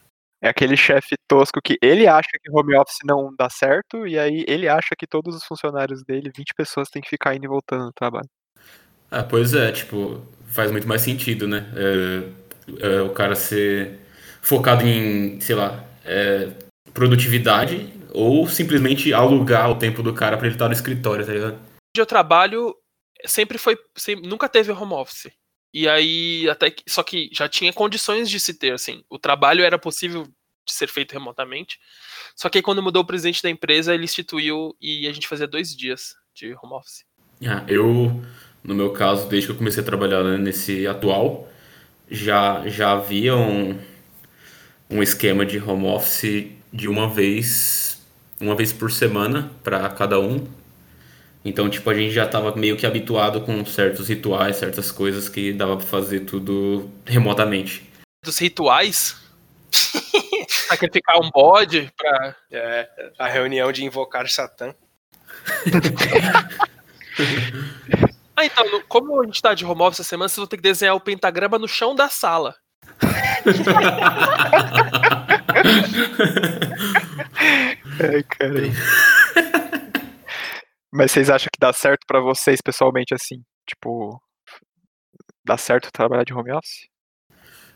[0.41, 4.45] É aquele chefe tosco que ele acha que home office não dá certo, e aí
[4.47, 7.85] ele acha que todos os funcionários dele, 20 pessoas, têm que ficar indo e voltando
[7.85, 8.29] no trabalho.
[9.09, 11.65] Ah, pois é, tipo, faz muito mais sentido, né?
[11.75, 13.99] É, é, o cara ser
[14.41, 16.51] focado em, sei lá, é,
[16.93, 21.53] produtividade ou simplesmente alugar o tempo do cara pra ele estar no escritório, tá ligado?
[21.55, 22.75] Onde eu trabalho
[23.25, 25.31] sempre foi, sempre- nunca teve home office.
[25.79, 29.03] E aí até que, só que já tinha condições de se ter, assim.
[29.07, 31.77] O trabalho era possível de ser feito remotamente.
[32.35, 35.45] Só que aí quando mudou o presidente da empresa, ele instituiu e a gente fazia
[35.45, 37.05] dois dias de home office.
[37.45, 38.23] Ah, eu,
[38.63, 41.47] no meu caso, desde que eu comecei a trabalhar né, nesse atual,
[42.09, 43.79] já, já havia um,
[44.89, 48.03] um esquema de home office de uma vez,
[48.41, 50.47] uma vez por semana para cada um.
[51.47, 55.53] Então, tipo, a gente já estava meio que habituado com certos rituais, certas coisas que
[55.53, 57.89] dava para fazer tudo remotamente.
[58.23, 59.15] Dos rituais?
[60.67, 62.35] Sacrificar um bode pra.
[62.51, 64.73] É, a reunião de invocar Satã.
[68.35, 70.57] ah, então, no- como a gente tá de home office essa semana, vocês vão ter
[70.57, 72.55] que desenhar o pentagrama no chão da sala.
[77.99, 78.61] Ai, cara.
[80.97, 83.43] Mas vocês acham que dá certo pra vocês pessoalmente assim?
[83.69, 84.19] Tipo,
[85.45, 86.87] dá certo trabalhar de home office?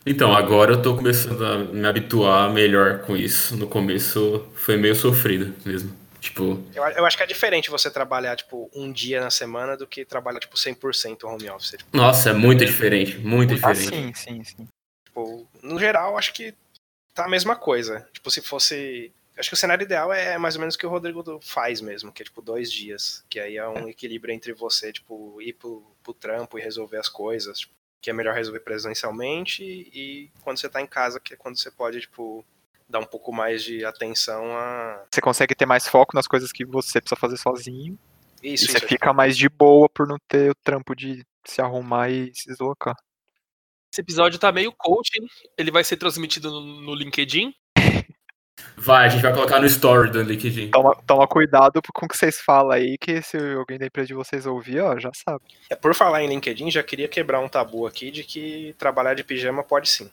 [0.04, 3.56] Então, agora eu tô começando a me habituar melhor com isso.
[3.56, 5.96] No começo foi meio sofrido mesmo.
[6.18, 9.86] Tipo, Eu, eu acho que é diferente você trabalhar, tipo, um dia na semana do
[9.86, 11.76] que trabalhar, tipo, 100% home office.
[11.78, 13.88] Tipo, nossa, é muito diferente, muito Ah, diferente.
[13.88, 14.68] sim, sim, sim.
[15.06, 16.54] tipo, no geral, acho que
[17.14, 18.08] tá a mesma coisa.
[18.12, 19.12] Tipo, se fosse...
[19.36, 22.12] Acho que o cenário ideal é mais ou menos o que o Rodrigo faz mesmo,
[22.12, 23.24] que é, tipo, dois dias.
[23.30, 27.08] Que aí é um equilíbrio entre você, tipo, ir pro, pro trampo e resolver as
[27.08, 27.60] coisas.
[27.60, 31.56] Tipo, que é melhor resolver presencialmente e quando você tá em casa, que é quando
[31.56, 32.44] você pode, tipo,
[32.88, 35.04] dar um pouco mais de atenção a...
[35.08, 37.96] Você consegue ter mais foco nas coisas que você precisa fazer sozinho.
[38.42, 41.62] Isso, e você isso, fica mais de boa por não ter o trampo de se
[41.62, 42.96] arrumar e se deslocar.
[43.92, 45.24] Esse episódio tá meio coaching.
[45.56, 47.54] Ele vai ser transmitido no, no LinkedIn.
[48.84, 50.72] Vai, a gente vai colocar no story do LinkedIn.
[50.72, 54.14] Toma, toma cuidado com o que vocês falam aí, que se alguém da empresa de
[54.14, 55.44] vocês ouvir, ó, já sabe.
[55.70, 59.22] É, Por falar em LinkedIn, já queria quebrar um tabu aqui de que trabalhar de
[59.22, 60.10] pijama pode sim.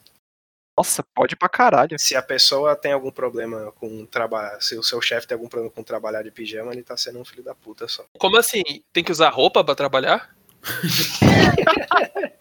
[0.77, 1.97] Nossa, pode pra caralho.
[1.97, 5.73] Se a pessoa tem algum problema com trabalhar, se o seu chefe tem algum problema
[5.73, 8.05] com trabalhar de pijama, ele tá sendo um filho da puta só.
[8.19, 8.62] Como assim?
[8.93, 10.29] Tem que usar roupa pra trabalhar?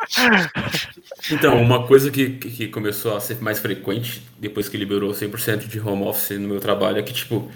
[1.30, 5.80] Então, uma coisa que, que começou a ser mais frequente depois que liberou 100% de
[5.80, 7.50] home office no meu trabalho é que, tipo,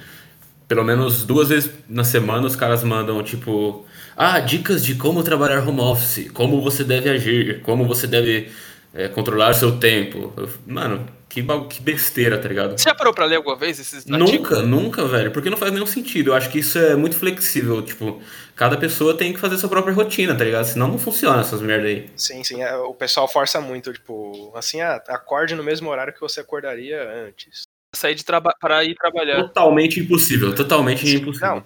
[0.69, 5.67] pelo menos duas vezes na semana os caras mandam, tipo, ah, dicas de como trabalhar
[5.67, 8.51] home office, como você deve agir, como você deve
[8.95, 10.33] é, controlar seu tempo.
[10.37, 12.79] Eu- mano, que, que besteira, tá ligado?
[12.79, 14.33] Você já parou pra ler alguma vez esses artigos?
[14.33, 16.31] Nunca, nunca, velho, porque não faz nenhum sentido.
[16.31, 17.81] Eu acho que isso é muito flexível.
[17.83, 18.21] Tipo,
[18.55, 20.65] cada pessoa tem que fazer sua própria rotina, tá ligado?
[20.67, 22.11] Senão não funciona essas merda aí.
[22.17, 26.21] Sim, sim, é, o pessoal força muito, tipo, assim, ah, acorde no mesmo horário que
[26.21, 27.63] você acordaria antes.
[27.95, 29.37] Sair de traba para ir trabalhar.
[29.43, 31.49] Totalmente impossível, totalmente impossível.
[31.49, 31.65] Não,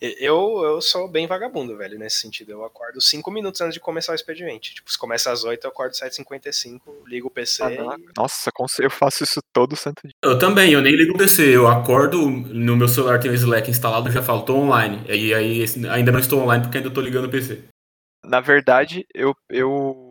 [0.00, 2.50] eu, eu sou bem vagabundo, velho, nesse sentido.
[2.50, 4.74] Eu acordo cinco minutos antes de começar o expediente.
[4.74, 8.00] Tipo, se começa às 8, eu acordo 7h55, ligo o PC Caraca.
[8.00, 8.06] e...
[8.16, 10.12] Nossa, eu faço isso todo santo dia.
[10.22, 11.56] Eu também, eu nem ligo o PC.
[11.56, 15.02] Eu acordo, no meu celular tem o Slack instalado, eu já falo, tô online.
[15.08, 17.64] E aí ainda não estou online porque ainda tô ligando o PC.
[18.24, 20.05] Na verdade, eu, eu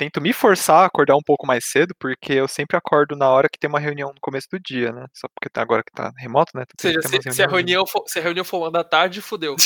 [0.00, 3.50] tento me forçar a acordar um pouco mais cedo, porque eu sempre acordo na hora
[3.50, 5.04] que tem uma reunião no começo do dia, né?
[5.12, 6.62] Só porque tá agora que tá remoto, né?
[6.62, 9.56] Ou seja, se, se a reunião for, se a reunião for uma da tarde, fudeu.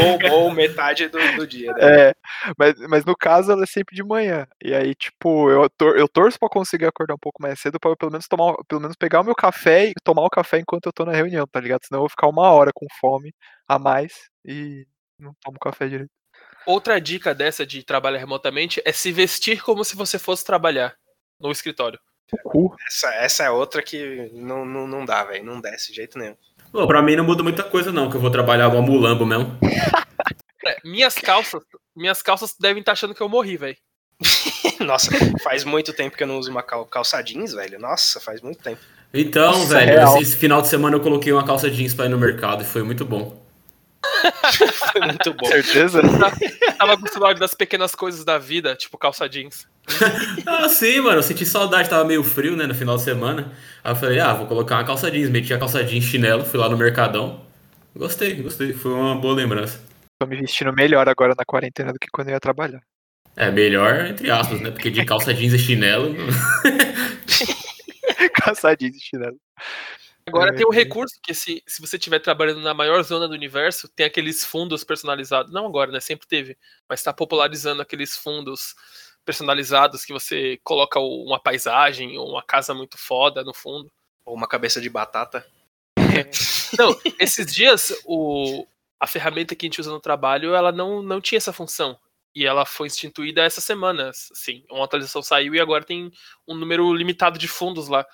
[0.00, 2.08] Roubou metade do, do dia, né?
[2.08, 2.14] É,
[2.58, 4.48] mas, mas no caso ela é sempre de manhã.
[4.60, 7.92] E aí, tipo, eu, tor eu torço pra conseguir acordar um pouco mais cedo pra
[7.92, 10.86] eu pelo menos tomar, pelo menos pegar o meu café e tomar o café enquanto
[10.86, 11.84] eu tô na reunião, tá ligado?
[11.84, 13.32] Senão eu vou ficar uma hora com fome
[13.68, 14.12] a mais
[14.44, 14.84] e
[15.20, 16.23] não tomo café direito.
[16.66, 20.94] Outra dica dessa de trabalhar remotamente é se vestir como se você fosse trabalhar
[21.40, 21.98] no escritório.
[22.86, 25.44] Essa, essa é outra que não, não, não dá, velho.
[25.44, 26.36] Não desce de jeito nenhum.
[26.72, 29.56] Pô, pra mim não muda muita coisa não, que eu vou trabalhar igual mulambo mesmo.
[30.66, 31.62] É, minhas calças,
[31.94, 33.76] minhas calças devem estar achando que eu morri, velho.
[34.80, 35.10] Nossa,
[35.42, 37.78] faz muito tempo que eu não uso uma cal calça jeans, velho.
[37.78, 38.80] Nossa, faz muito tempo.
[39.12, 42.08] Então, Nossa, velho, esse, esse final de semana eu coloquei uma calça jeans pra ir
[42.08, 43.43] no mercado e foi muito bom.
[44.92, 45.46] Foi muito bom.
[45.46, 46.00] Certeza?
[46.78, 49.66] Tava com saudade das pequenas coisas da vida, tipo calça jeans.
[50.46, 53.52] Ah, sim, mano, eu senti saudade, tava meio frio, né, no final de semana.
[53.82, 56.58] Aí eu falei, ah, vou colocar uma calça jeans, meti a calça jeans chinelo, fui
[56.58, 57.44] lá no Mercadão.
[57.94, 59.80] Gostei, gostei, foi uma boa lembrança.
[60.18, 62.80] Tô me vestindo melhor agora na quarentena do que quando eu ia trabalhar.
[63.36, 66.14] É, melhor, entre aspas, né, porque de calça jeans e chinelo...
[68.44, 69.36] Caçadinho de chinelo.
[70.26, 70.76] Agora É, tem um é.
[70.76, 74.82] recurso que se, se você estiver trabalhando na maior zona do universo, tem aqueles fundos
[74.82, 75.52] personalizados.
[75.52, 76.00] Não agora, né?
[76.00, 76.56] Sempre teve.
[76.88, 78.74] Mas está popularizando aqueles fundos
[79.24, 83.90] personalizados que você coloca uma paisagem ou uma casa muito foda no fundo.
[84.24, 85.46] Ou uma cabeça de batata.
[86.78, 88.66] Não, esses dias o,
[88.98, 91.98] a ferramenta que a gente usa no trabalho, ela não, não tinha essa função.
[92.34, 94.08] E ela foi instituída essa semana.
[94.10, 96.10] Assim, uma atualização saiu e agora tem
[96.48, 98.04] um número limitado de fundos lá.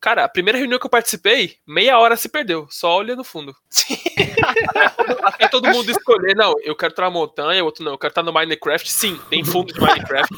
[0.00, 3.54] Cara, a primeira reunião que eu participei, meia hora se perdeu, só olhando o fundo.
[5.22, 8.22] Até todo mundo escolher, não, eu quero estar na montanha, outro não, eu quero estar
[8.22, 8.90] no Minecraft.
[8.90, 10.34] Sim, tem fundo de Minecraft.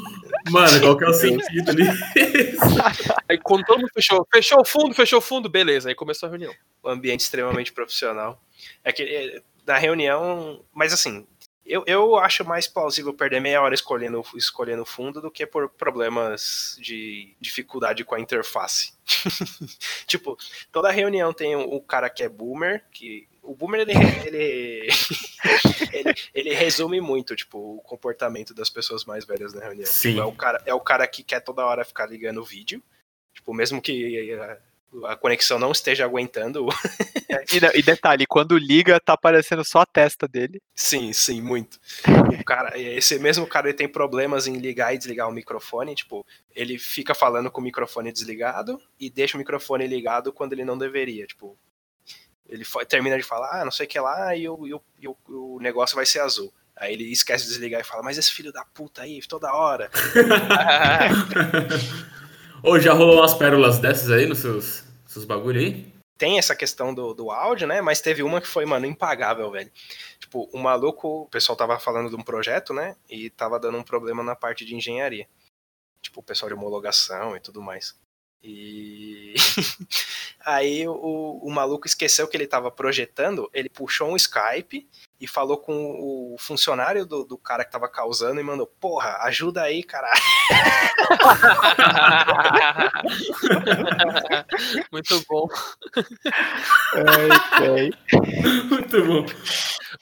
[0.51, 1.85] Mano, qual que é o sentido ali?
[3.29, 6.31] Aí quando todo mundo fechou, fechou o fundo, fechou o fundo, beleza, aí começou a
[6.31, 6.53] reunião.
[6.83, 8.43] O ambiente extremamente profissional.
[8.83, 11.25] É que é, na reunião, mas assim,
[11.65, 16.77] eu, eu acho mais plausível perder meia hora escolhendo, escolhendo fundo do que por problemas
[16.81, 18.93] de dificuldade com a interface.
[20.07, 20.37] tipo,
[20.73, 23.93] toda reunião tem o, o cara que é boomer, que o boomer ele,
[24.27, 24.89] ele,
[25.93, 29.87] ele, ele, resume muito tipo o comportamento das pessoas mais velhas na reunião.
[29.87, 30.11] Sim.
[30.11, 32.83] Tipo, é o cara é o cara que quer toda hora ficar ligando o vídeo,
[33.33, 34.37] tipo mesmo que
[35.05, 36.67] a conexão não esteja aguentando.
[37.53, 40.61] e, e, detalhe, quando liga, tá aparecendo só a testa dele.
[40.75, 41.79] Sim, sim, muito.
[42.39, 45.95] O cara, esse mesmo cara ele tem problemas em ligar e desligar o microfone.
[45.95, 50.65] Tipo, ele fica falando com o microfone desligado e deixa o microfone ligado quando ele
[50.65, 51.27] não deveria.
[51.27, 51.57] Tipo,
[52.49, 55.09] ele termina de falar, ah, não sei o que lá, e o, e o, e
[55.09, 56.53] o, o negócio vai ser azul.
[56.77, 59.91] Aí ele esquece de desligar e fala, mas esse filho da puta aí, toda hora.
[62.63, 65.93] Ou já rolou umas pérolas dessas aí nos seus, seus bagulho aí?
[66.17, 67.81] Tem essa questão do, do áudio, né?
[67.81, 69.71] Mas teve uma que foi, mano, impagável, velho.
[70.21, 72.95] Tipo, o maluco, o pessoal tava falando de um projeto, né?
[73.11, 75.27] E tava dando um problema na parte de engenharia.
[76.01, 77.97] Tipo, o pessoal de homologação e tudo mais.
[78.45, 79.35] E
[80.45, 84.89] aí o, o maluco esqueceu que ele estava projetando, ele puxou um Skype
[85.21, 89.63] e falou com o funcionário do, do cara que estava causando e mandou, porra, ajuda
[89.63, 90.21] aí, caralho.
[94.91, 95.47] Muito bom.
[97.55, 97.93] Okay.
[98.69, 99.25] Muito bom.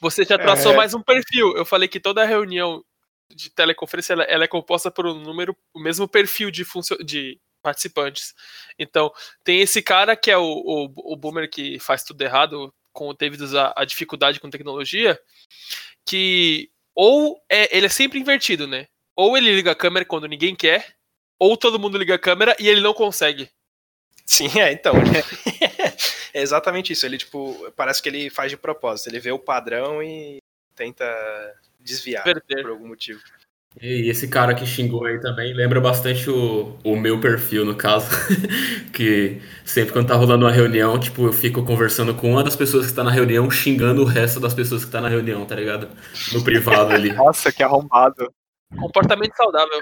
[0.00, 0.76] Você já traçou é...
[0.76, 1.54] mais um perfil.
[1.54, 2.82] Eu falei que toda reunião
[3.28, 7.38] de teleconferência ela, ela é composta por um número, o mesmo perfil de, funcio de
[7.62, 8.34] participantes.
[8.78, 9.12] Então,
[9.44, 13.58] tem esse cara que é o, o, o boomer que faz tudo errado, com devido
[13.58, 15.18] a, a dificuldade com tecnologia,
[16.04, 18.86] que ou é, ele é sempre invertido, né?
[19.14, 20.94] Ou ele liga a câmera quando ninguém quer,
[21.38, 23.50] ou todo mundo liga a câmera e ele não consegue.
[24.26, 24.94] Sim, é, então.
[26.32, 27.04] é exatamente isso.
[27.04, 29.08] Ele, tipo, parece que ele faz de propósito.
[29.08, 30.38] Ele vê o padrão e
[30.76, 31.04] tenta
[31.78, 32.62] desviar Perder.
[32.62, 33.20] por algum motivo.
[33.80, 38.08] E esse cara que xingou aí também lembra bastante o, o meu perfil, no caso.
[38.92, 42.86] que sempre quando tá rolando uma reunião, tipo, eu fico conversando com uma das pessoas
[42.86, 45.88] que tá na reunião, xingando o resto das pessoas que tá na reunião, tá ligado?
[46.32, 47.12] No privado ali.
[47.14, 48.32] Nossa, que arrombado.
[48.76, 49.80] Comportamento saudável.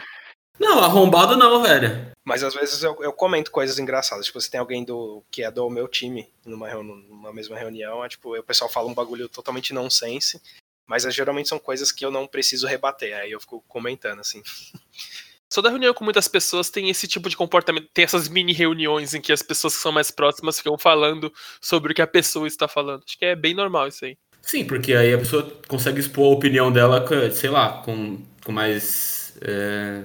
[0.59, 2.09] Não, arrombado não, velho.
[2.25, 4.27] Mas às vezes eu, eu comento coisas engraçadas.
[4.27, 8.09] Tipo, se tem alguém do que é do meu time numa, numa mesma reunião, é,
[8.09, 10.43] tipo, o pessoal fala um bagulho totalmente nonsense.
[10.89, 14.43] Mas é, geralmente são coisas que eu não preciso rebater, aí eu fico comentando, assim.
[15.55, 19.21] Toda reunião com muitas pessoas tem esse tipo de comportamento, tem essas mini reuniões em
[19.21, 22.69] que as pessoas que são mais próximas ficam falando sobre o que a pessoa está
[22.69, 23.03] falando.
[23.07, 24.19] Acho que é bem normal isso aí.
[24.43, 29.35] Sim, porque aí a pessoa consegue expor a opinião dela, sei lá, com, com mais.
[29.41, 30.05] É...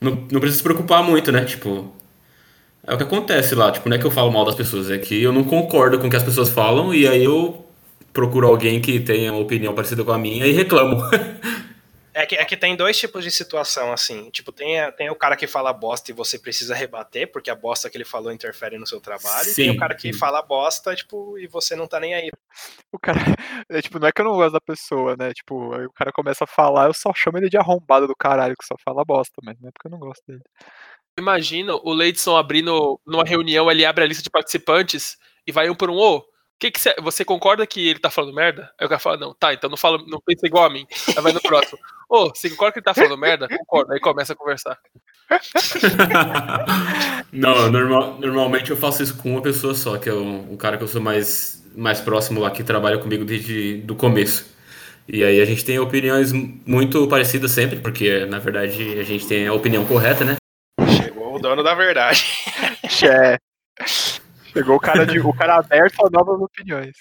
[0.00, 1.44] Não, não precisa se preocupar muito, né?
[1.44, 1.92] Tipo,
[2.86, 3.72] é o que acontece lá.
[3.72, 6.06] Tipo, não é que eu falo mal das pessoas, é que eu não concordo com
[6.06, 7.65] o que as pessoas falam e aí eu
[8.16, 11.02] procuro alguém que tenha uma opinião parecida com a minha e reclamo.
[12.14, 14.30] É que, é que tem dois tipos de situação, assim.
[14.30, 17.90] Tipo, tem, tem o cara que fala bosta e você precisa rebater, porque a bosta
[17.90, 19.44] que ele falou interfere no seu trabalho.
[19.44, 20.18] Sim, e tem o cara que sim.
[20.18, 22.30] fala bosta, tipo, e você não tá nem aí.
[22.90, 23.18] O cara.
[23.68, 25.32] É, tipo, não é que eu não gosto da pessoa, né?
[25.32, 28.54] Tipo, aí o cara começa a falar, eu só chamo ele de arrombado do caralho,
[28.56, 30.42] que só fala bosta, mas não é porque eu não gosto dele.
[31.18, 35.74] Imagina o Leidson abrindo numa reunião, ele abre a lista de participantes e vai um
[35.74, 36.22] por um, ô,
[36.58, 38.70] que que cê, você concorda que ele tá falando merda?
[38.78, 40.86] Aí o cara fala, não, tá, então não fala, não pensa igual a mim.
[41.08, 41.78] Aí vai no próximo.
[42.08, 43.48] Ô, oh, você concorda que ele tá falando merda?
[43.48, 43.92] Concordo.
[43.92, 44.78] Aí começa a conversar.
[47.32, 50.78] não, normal, normalmente eu faço isso com uma pessoa só, que é o, o cara
[50.78, 54.54] que eu sou mais, mais próximo lá, que trabalha comigo desde do começo.
[55.08, 59.46] E aí a gente tem opiniões muito parecidas sempre, porque na verdade a gente tem
[59.46, 60.36] a opinião correta, né?
[60.88, 62.24] Chegou o dono da verdade.
[63.04, 63.36] É.
[64.56, 66.96] Pegou o cara, de, o cara aberto a novas opiniões.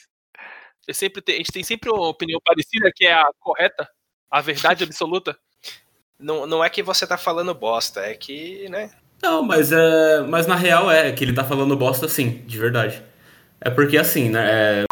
[0.85, 3.87] Eu sempre tem, a gente tem sempre uma opinião parecida que é a correta,
[4.29, 5.37] a verdade absoluta.
[6.19, 8.91] Não, não é que você tá falando bosta, é que, né?
[9.23, 13.01] Não, mas, é, mas na real é que ele tá falando bosta sim, de verdade.
[13.61, 14.83] É porque assim, né?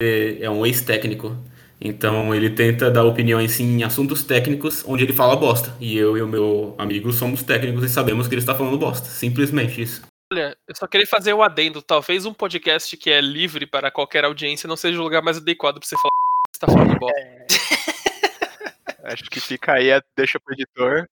[0.00, 1.36] É, é um ex-técnico.
[1.80, 5.74] Então ele tenta dar opiniões em assuntos técnicos onde ele fala bosta.
[5.80, 9.06] E eu e o meu amigo somos técnicos e sabemos que ele está falando bosta.
[9.08, 10.02] Simplesmente isso.
[10.32, 11.80] Olha, eu só queria fazer o um adendo.
[11.80, 15.78] Talvez um podcast que é livre para qualquer audiência não seja o lugar mais adequado
[15.78, 16.10] para você falar
[16.50, 17.20] que você tá falando bosta.
[17.20, 17.46] É.
[19.12, 21.08] Acho que fica aí, é- deixa pro editor.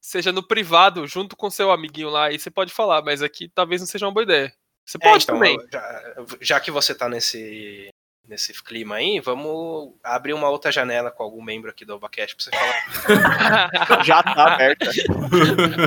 [0.00, 3.80] Seja no privado, junto com seu amiguinho lá, aí você pode falar, mas aqui talvez
[3.80, 4.52] não seja uma boa ideia.
[4.84, 5.56] Você É, pode então, também.
[5.72, 7.90] Já, já que você tá nesse,
[8.26, 12.44] nesse clima aí, vamos abrir uma outra janela com algum membro aqui do Obacast pra
[12.44, 14.02] você falar.
[14.04, 14.86] Já tá aberta.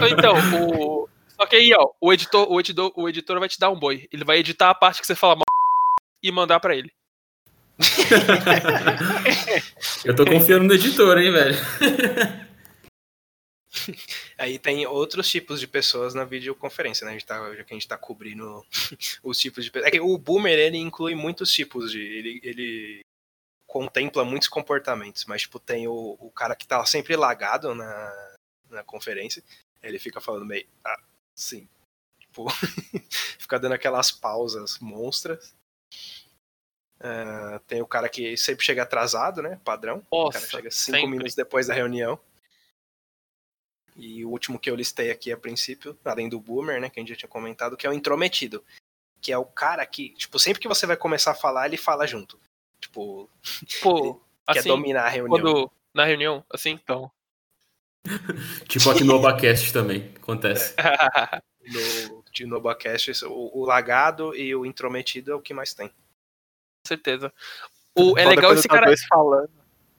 [0.10, 1.10] então, o.
[1.41, 4.08] Só que aí, ó, o editor, o, editor, o editor vai te dar um boi.
[4.12, 5.45] Ele vai editar a parte que você fala mal
[6.21, 6.93] e mandar pra ele.
[10.06, 11.58] Eu tô confiando no editor, hein, velho.
[14.38, 17.10] Aí tem outros tipos de pessoas na videoconferência, né?
[17.10, 18.63] A gente tá, já que a gente tá cobrindo
[19.23, 19.88] os tipos de pessoas.
[19.88, 22.01] É que o boomer, ele inclui muitos tipos de.
[22.01, 22.99] Ele, ele
[23.65, 28.36] contempla muitos comportamentos, mas, tipo, tem o, o cara que tá sempre lagado na,
[28.69, 29.43] na conferência.
[29.82, 30.67] Ele fica falando meio.
[30.86, 30.99] Ah,
[31.41, 31.67] sim.
[32.19, 32.47] Tipo,
[33.39, 35.54] fica dando aquelas pausas monstras.
[36.99, 39.60] Ah, tem o cara que sempre chega atrasado, né?
[39.63, 40.06] Padrão.
[40.10, 41.10] o cara Nossa, chega cinco sempre.
[41.10, 42.19] minutos depois da reunião.
[43.95, 47.01] E o último que eu listei aqui a princípio, além do boomer, né, que a
[47.01, 48.63] gente já tinha comentado, que é o intrometido.
[49.19, 52.08] Que é o cara que, tipo, sempre que você vai começar a falar, ele fala
[52.08, 52.39] junto.
[52.80, 53.30] Tipo,
[53.82, 54.15] Pô,
[54.51, 55.30] quer assim, dominar a reunião.
[55.30, 55.71] quando.
[55.93, 56.71] Na reunião, assim.
[56.71, 57.12] Então,
[58.68, 60.76] Tipo aqui no Obacast também, acontece.
[61.64, 65.90] No, de Nobacast, o, o lagado e o intrometido é o que mais tem.
[65.90, 67.32] Com certeza.
[67.96, 68.88] O, é legal esse tá cara.
[68.88, 69.52] dois falando.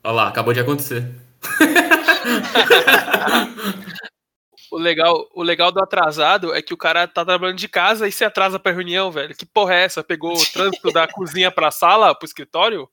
[0.02, 1.08] Olha lá, acabou de acontecer.
[4.72, 8.12] O legal, o legal do atrasado é que o cara tá trabalhando de casa e
[8.12, 9.36] se atrasa pra reunião, velho.
[9.36, 10.02] Que porra é essa?
[10.02, 12.88] Pegou o trânsito da cozinha pra sala, pro escritório?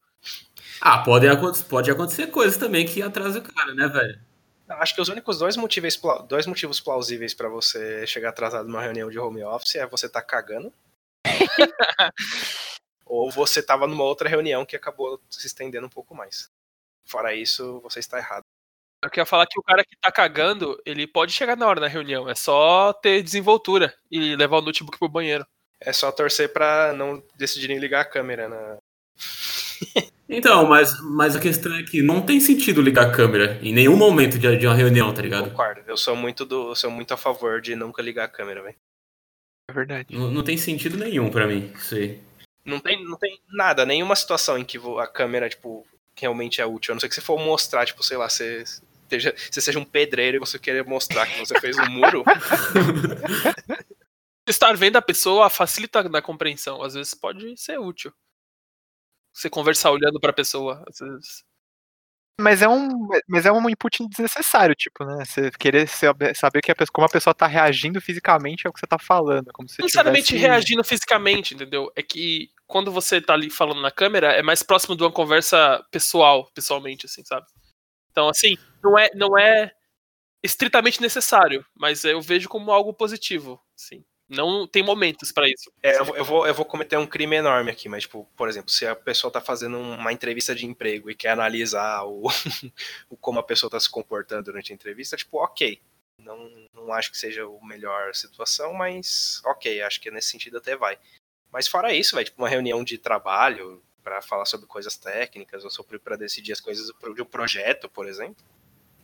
[0.81, 1.25] Ah, pode,
[1.69, 4.19] pode acontecer coisas também que atrasam o cara, né, velho?
[4.69, 9.09] Acho que os únicos dois motivos, dois motivos plausíveis pra você chegar atrasado numa reunião
[9.09, 10.71] de home office é você tá cagando.
[13.05, 16.49] ou você tava numa outra reunião que acabou se estendendo um pouco mais.
[17.05, 18.43] Fora isso, você está errado.
[19.03, 21.87] Eu queria falar que o cara que tá cagando, ele pode chegar na hora na
[21.87, 22.29] reunião.
[22.29, 25.45] É só ter desenvoltura e levar o notebook pro banheiro.
[25.79, 28.77] É só torcer pra não decidirem ligar a câmera na,
[30.31, 33.97] Então, mas, mas a questão é que não tem sentido ligar a câmera em nenhum
[33.97, 35.49] momento de, de uma reunião, tá ligado?
[35.49, 35.81] Concordo.
[35.87, 38.75] Eu sou muito do, eu sou muito a favor de nunca ligar a câmera, velho.
[39.69, 40.15] É verdade.
[40.15, 42.21] Não, não tem sentido nenhum pra mim, isso aí.
[42.63, 46.91] Não tem, não tem nada, nenhuma situação em que a câmera, tipo, realmente é útil.
[46.91, 48.63] A não ser que você for mostrar, tipo, sei lá, você,
[49.03, 52.23] esteja, você seja um pedreiro e você querer mostrar que você fez um muro.
[54.47, 56.83] Estar vendo a pessoa facilita na compreensão.
[56.83, 58.13] Às vezes pode ser útil.
[59.39, 60.83] Você conversar olhando pra pessoa.
[60.85, 61.43] Às vezes.
[62.41, 65.23] Mas é um, mas é um input desnecessário, tipo, né?
[65.25, 68.79] Você querer saber, saber que a pessoa, como a pessoa tá reagindo fisicamente ao que
[68.79, 69.51] você tá falando.
[69.53, 70.45] Como se Não necessariamente tivesse...
[70.45, 71.89] reagindo fisicamente, entendeu?
[71.95, 75.81] É que quando você tá ali falando na câmera, é mais próximo de uma conversa
[75.89, 77.45] pessoal, pessoalmente, assim, sabe?
[78.11, 79.71] Então, assim, não é, não é
[80.43, 84.03] estritamente necessário, mas eu vejo como algo positivo, sim.
[84.29, 85.71] Não tem momentos pra isso.
[85.81, 88.47] É, eu, vou- eu vou, eu vou cometer um crime enorme aqui, mas, tipo, por
[88.47, 92.23] exemplo, se a pessoa tá fazendo um- uma entrevista de emprego e quer analisar o,
[93.09, 95.81] o como a pessoa tá se comportando durante a entrevista, tipo, ok.
[96.21, 100.75] Não, não acho que seja a melhor situação, mas ok, acho que nesse sentido até
[100.75, 100.97] vai.
[101.51, 105.69] Mas fora isso, vai, tipo, uma reunião de trabalho para falar sobre coisas técnicas ou
[105.71, 108.43] sobre para decidir as coisas de um projeto, por exemplo.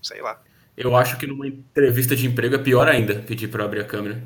[0.02, 0.40] Sei lá.
[0.78, 4.22] Eu acho que numa entrevista de emprego é pior ainda pedir pra abrir a câmera.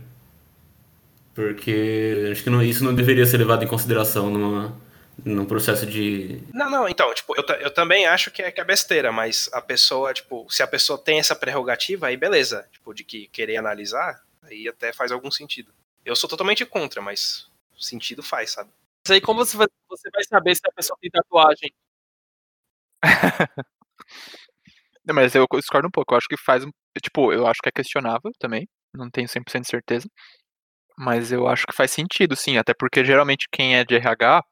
[1.40, 4.78] Porque acho que não- isso não deveria ser levado em consideração numa,
[5.24, 6.44] num processo de.
[6.54, 9.62] Não, não, então, tipo, eu, eu também acho que é, que é besteira, mas a
[9.62, 14.22] pessoa, tipo, se a pessoa tem essa prerrogativa, aí beleza, tipo, de que querer analisar,
[14.44, 15.72] aí até faz algum sentido.
[16.04, 17.48] Eu sou totalmente contra, mas
[17.80, 18.70] sentido faz, sabe?
[19.08, 21.72] Mas aí como você vai, você vai saber se a pessoa tem tatuagem?
[25.06, 26.14] Não, mas eu discordo um pouco.
[26.14, 26.70] Eu acho que faz um.
[27.02, 28.68] Tipo, eu acho que é questionável também.
[28.94, 30.10] Não tenho 100% de certeza.
[31.02, 32.58] Mas eu acho que faz sentido, sim.
[32.58, 34.44] Até porque geralmente quem é de RH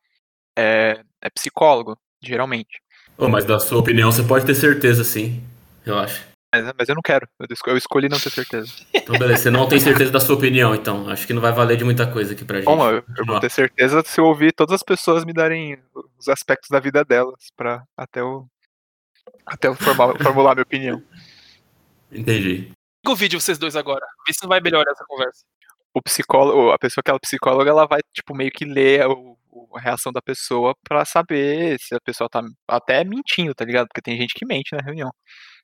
[0.57, 2.81] é, é psicólogo, geralmente.
[3.17, 5.43] Oh, mas da sua opinião você pode ter certeza, sim.
[5.85, 6.25] Eu acho.
[6.55, 7.27] Mas, mas eu não quero.
[7.37, 8.71] Eu, esco- eu escolhi não ter certeza.
[8.93, 9.43] Então, beleza.
[9.43, 11.09] Você não tem certeza da sua opinião, então.
[11.09, 12.65] Acho que não vai valer de muita coisa aqui pra gente.
[12.65, 15.77] Bom, eu, eu vou ter certeza se eu ouvir todas as pessoas me darem
[16.17, 18.47] os aspectos da vida delas, pra até eu,
[19.45, 21.03] até eu formar- formular minha opinião.
[22.11, 22.71] Entendi.
[22.71, 24.05] Liga o vídeo vocês dois agora.
[24.25, 25.43] Vê se não vai melhorar essa conversa.
[25.97, 29.35] O psicólogo, a pessoa que é psicóloga, ela vai, tipo, meio que ler o-
[29.75, 33.87] a reação da pessoa pra saber se a pessoa tá até mentindo, tá ligado?
[33.87, 35.09] Porque tem gente que mente na reunião.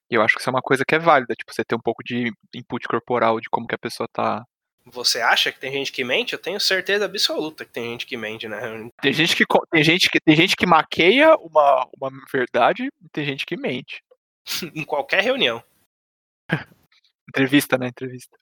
[0.10, 1.80] E eu acho que isso é uma coisa que é válida, tipo, você ter um
[1.82, 4.44] pouco de input corporal de como que a pessoa tá.
[4.88, 6.34] Você acha que tem gente que mente?
[6.34, 8.60] Eu tenho certeza absoluta que tem gente que mente, né?
[9.02, 13.24] Tem gente que, tem gente que, tem gente que maqueia uma, uma verdade e tem
[13.24, 14.02] gente que mente.
[14.76, 15.64] em qualquer reunião.
[17.30, 17.88] Entrevista, né?
[17.90, 18.36] Entrevista.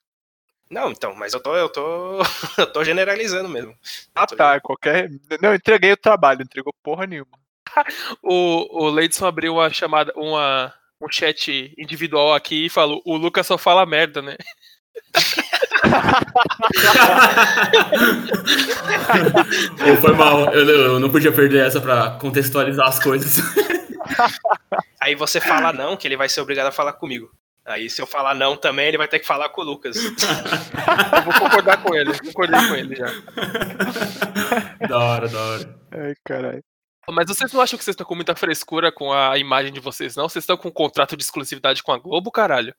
[0.72, 2.22] Não, então, mas eu tô, eu tô,
[2.56, 3.76] eu tô generalizando mesmo.
[4.14, 4.58] Ah, Tô- tá.
[4.58, 5.10] Qualquer.
[5.40, 7.28] Não, entreguei o trabalho, não entregou porra nenhuma.
[8.22, 13.46] O, o Leidson abriu uma chamada, uma, um chat individual aqui e falou: o Lucas
[13.46, 14.36] só fala merda, né?
[19.78, 20.52] Pô, foi mal.
[20.54, 23.38] Eu, eu não podia perder essa pra contextualizar as coisas.
[25.00, 27.30] Aí você fala não, que ele vai ser obrigado a falar comigo.
[27.64, 29.96] Aí se eu falar não também, ele vai ter que falar com o Lucas.
[30.02, 33.06] Eu vou concordar com ele, concordei com ele já.
[34.88, 35.80] da hora, da hora.
[35.92, 36.64] Ai, caralho.
[37.08, 40.16] Mas vocês não acham que vocês estão com muita frescura com a imagem de vocês,
[40.16, 40.28] não?
[40.28, 42.74] Vocês estão com um contrato de exclusividade com a Globo, caralho?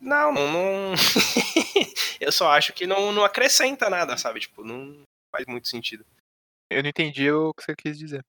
[0.00, 0.52] Não, não.
[0.52, 0.92] não-
[2.20, 4.40] eu só acho que não, não acrescenta nada, sabe?
[4.40, 6.04] Tipo, não faz muito sentido.
[6.70, 8.24] Eu não entendi o que você quis dizer.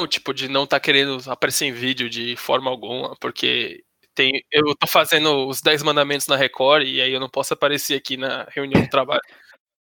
[0.00, 3.84] O tipo de não tá querendo aparecer em vídeo de forma alguma, porque
[4.14, 7.94] tem, eu tô fazendo os 10 mandamentos na Record e aí eu não posso aparecer
[7.96, 9.22] aqui na reunião do trabalho.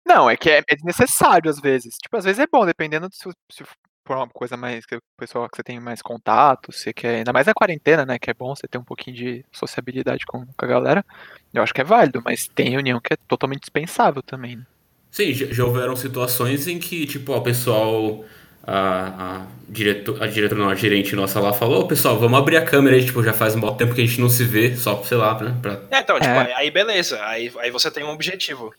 [0.06, 1.96] Não, é que é, é desnecessário às vezes.
[2.02, 3.64] Tipo, às vezes é bom, dependendo de se, se
[4.06, 7.32] for uma coisa mais que o pessoal que você tem mais contato, você quer, ainda
[7.32, 10.66] mais na quarentena, né, que é bom você ter um pouquinho de sociabilidade com, com
[10.66, 11.06] a galera.
[11.54, 14.66] Eu acho que é válido, mas tem reunião que é totalmente dispensável também, né?
[15.12, 18.24] Sim, já, já houveram situações em que, tipo, ó, o pessoal.
[18.66, 19.08] A,
[19.42, 22.66] a, diretor, a diretora, não, a gerente nossa lá falou: "Ô, pessoal, vamos abrir a
[22.66, 25.02] câmera aí, tipo, já faz um bom tempo que a gente não se vê, só,
[25.04, 25.58] sei lá, né?
[25.62, 25.80] Pra...
[25.92, 26.40] É, então, tipo, É.
[26.48, 27.20] aí- aí beleza.
[27.26, 28.72] Aí, aí você tem um objetivo.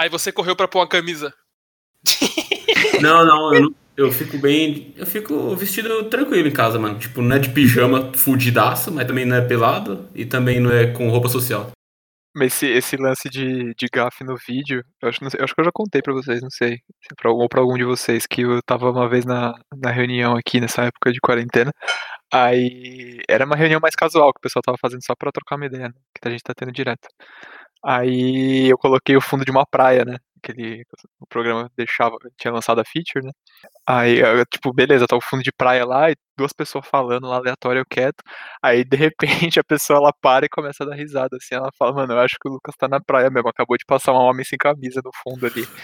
[0.00, 1.32] Aí você correu pra pôr uma camisa.
[3.00, 4.92] Não, não, eu, não- eu fico bem.
[4.96, 6.98] Eu fico vestido tranquilo em casa, mano.
[6.98, 10.86] Tipo, não é de pijama fudidaço, mas também não é pelado e também não é
[10.88, 11.70] com roupa social.
[12.34, 15.64] Mas esse, esse lance de, de gafe no vídeo, eu acho, eu acho que eu
[15.64, 16.78] já contei pra vocês, não sei.
[17.02, 20.36] se pra, ou pra algum de vocês, que eu tava uma vez na, na reunião
[20.36, 21.72] aqui nessa época de quarentena.
[22.32, 25.66] Aí era uma reunião mais casual, que o pessoal tava fazendo só pra trocar uma
[25.66, 25.94] ideia, né?
[26.14, 27.08] Que a gente tá tendo direto.
[27.84, 30.18] Aí eu coloquei o fundo de uma praia, né?
[30.42, 30.84] Aquele,
[31.20, 33.32] o programa deixava, tinha lançado a feature, né?
[33.86, 37.36] Aí, eu, tipo, beleza, tá o fundo de praia lá e duas pessoas falando lá
[37.36, 38.22] aleatório, eu quieto.
[38.62, 41.54] Aí, de repente, a pessoa ela para e começa a dar risada, assim.
[41.54, 43.48] Ela fala, mano, eu acho que o Lucas tá na praia mesmo.
[43.48, 45.66] Acabou de passar um homem sem camisa no fundo ali.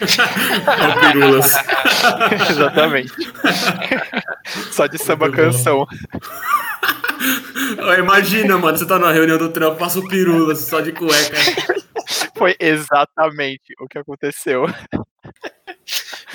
[0.87, 1.53] O Pirulas.
[2.49, 3.13] Exatamente.
[4.71, 5.85] Só de samba canção.
[7.99, 11.37] Imagina, mano, você tá na reunião do trampo, passa o Pirulas só de cueca.
[12.37, 14.63] Foi exatamente o que aconteceu.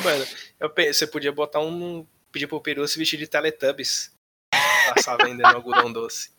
[0.03, 0.27] Mano,
[0.75, 2.07] pe- você podia botar um.
[2.31, 4.11] Pedir pro Peru se vestir de Teletubbies.
[4.95, 6.31] Passar vendendo algodão doce.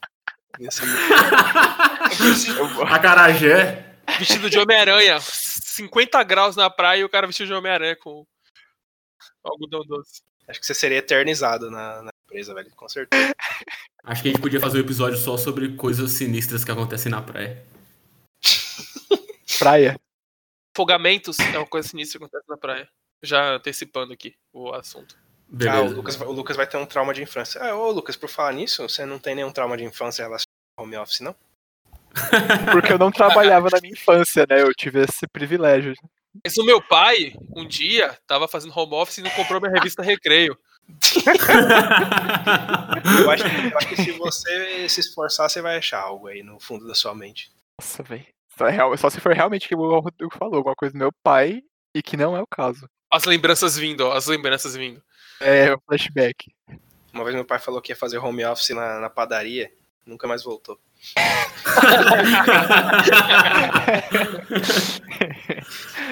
[0.60, 3.96] Ia ser muito- Acarajé.
[4.20, 5.20] Vestido de Homem-Aranha.
[5.20, 8.26] 50 graus na praia e o cara vestido de Homem-Aranha com
[9.44, 10.22] algodão doce.
[10.48, 12.70] Acho que você seria eternizado na, na empresa, velho.
[12.76, 13.34] Com certeza.
[14.04, 17.22] Acho que a gente podia fazer um episódio só sobre coisas sinistras que acontecem na
[17.22, 17.64] praia.
[19.60, 19.99] Praia.
[20.76, 22.88] Afogamentos é uma coisa sinistra que acontece na praia.
[23.24, 25.16] Já antecipando aqui o assunto.
[25.47, 25.78] Beleza.
[25.78, 27.62] Ah, o Lucas, vai- o Lucas vai ter um trauma de infância.
[27.64, 30.47] Ah, ô Lucas, por falar nisso, você não tem nenhum trauma de infância relacionado
[30.78, 31.36] ao home office, não?
[32.74, 34.62] Porque eu não trabalhava na minha infância, né?
[34.62, 35.93] Eu tive esse privilégio.
[36.43, 40.01] Mas o meu pai, um dia, tava fazendo home office e não comprou minha revista
[40.04, 40.58] Recreio.
[43.24, 46.41] Eu acho, que- eu acho que se você se esforçar, você vai achar algo aí
[46.43, 47.51] no fundo da sua mente.
[47.80, 48.26] Nossa, velho.
[48.58, 51.12] Só, é real- só se for realmente que o Rodrigo falou, alguma coisa do meu
[51.24, 51.62] pai,
[51.93, 52.88] e que não é o caso.
[53.12, 55.01] As lembranças vindo, ó, as lembranças vindo.
[55.39, 56.51] É o flashback.
[57.14, 59.72] Uma vez meu pai falou que ia fazer home office na, na padaria,
[60.06, 60.80] nunca mais voltou.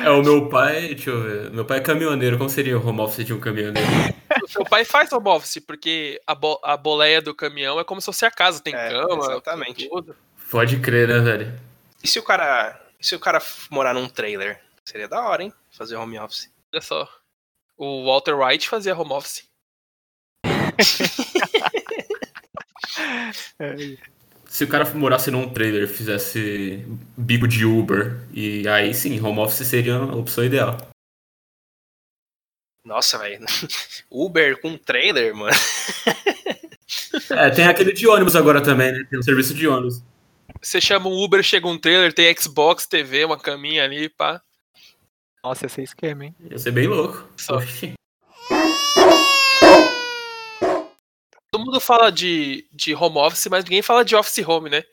[0.04, 1.52] É, o meu pai, deixa eu ver.
[1.52, 2.38] Meu pai é caminhoneiro.
[2.38, 3.88] Como seria o home office de um caminhoneiro?
[4.44, 8.02] O seu pai faz home office, porque a, bo a boleia do caminhão é como
[8.02, 9.88] se fosse a casa, tem É, cama, exatamente.
[9.90, 10.16] tudo.
[10.50, 11.54] Pode crer, né, velho?
[12.04, 12.80] E se o cara.
[13.00, 14.60] E se o cara morar num trailer?
[14.84, 15.54] Seria da hora, hein?
[15.72, 16.52] Fazer home office.
[16.74, 17.08] Olha só.
[17.78, 19.50] O Walter White fazia home office.
[24.46, 26.86] Se o cara morasse num trailer, fizesse
[27.16, 30.78] bico de Uber, e aí sim, home office seria a opção ideal.
[32.84, 33.40] Nossa, velho.
[34.12, 35.56] Uber com trailer, mano.
[37.30, 39.06] É, tem aquele de ônibus agora também, né?
[39.10, 40.04] Tem um serviço de ônibus.
[40.62, 44.40] Você chama um Uber, chega um trailer, tem Xbox, TV, uma caminha ali, pá.
[45.44, 46.36] Nossa, esse é esquema, hein?
[46.40, 47.28] Ia ser bem louco.
[47.36, 47.58] Só.
[51.52, 54.84] Todo mundo fala de, de home office, mas ninguém fala de office home, né?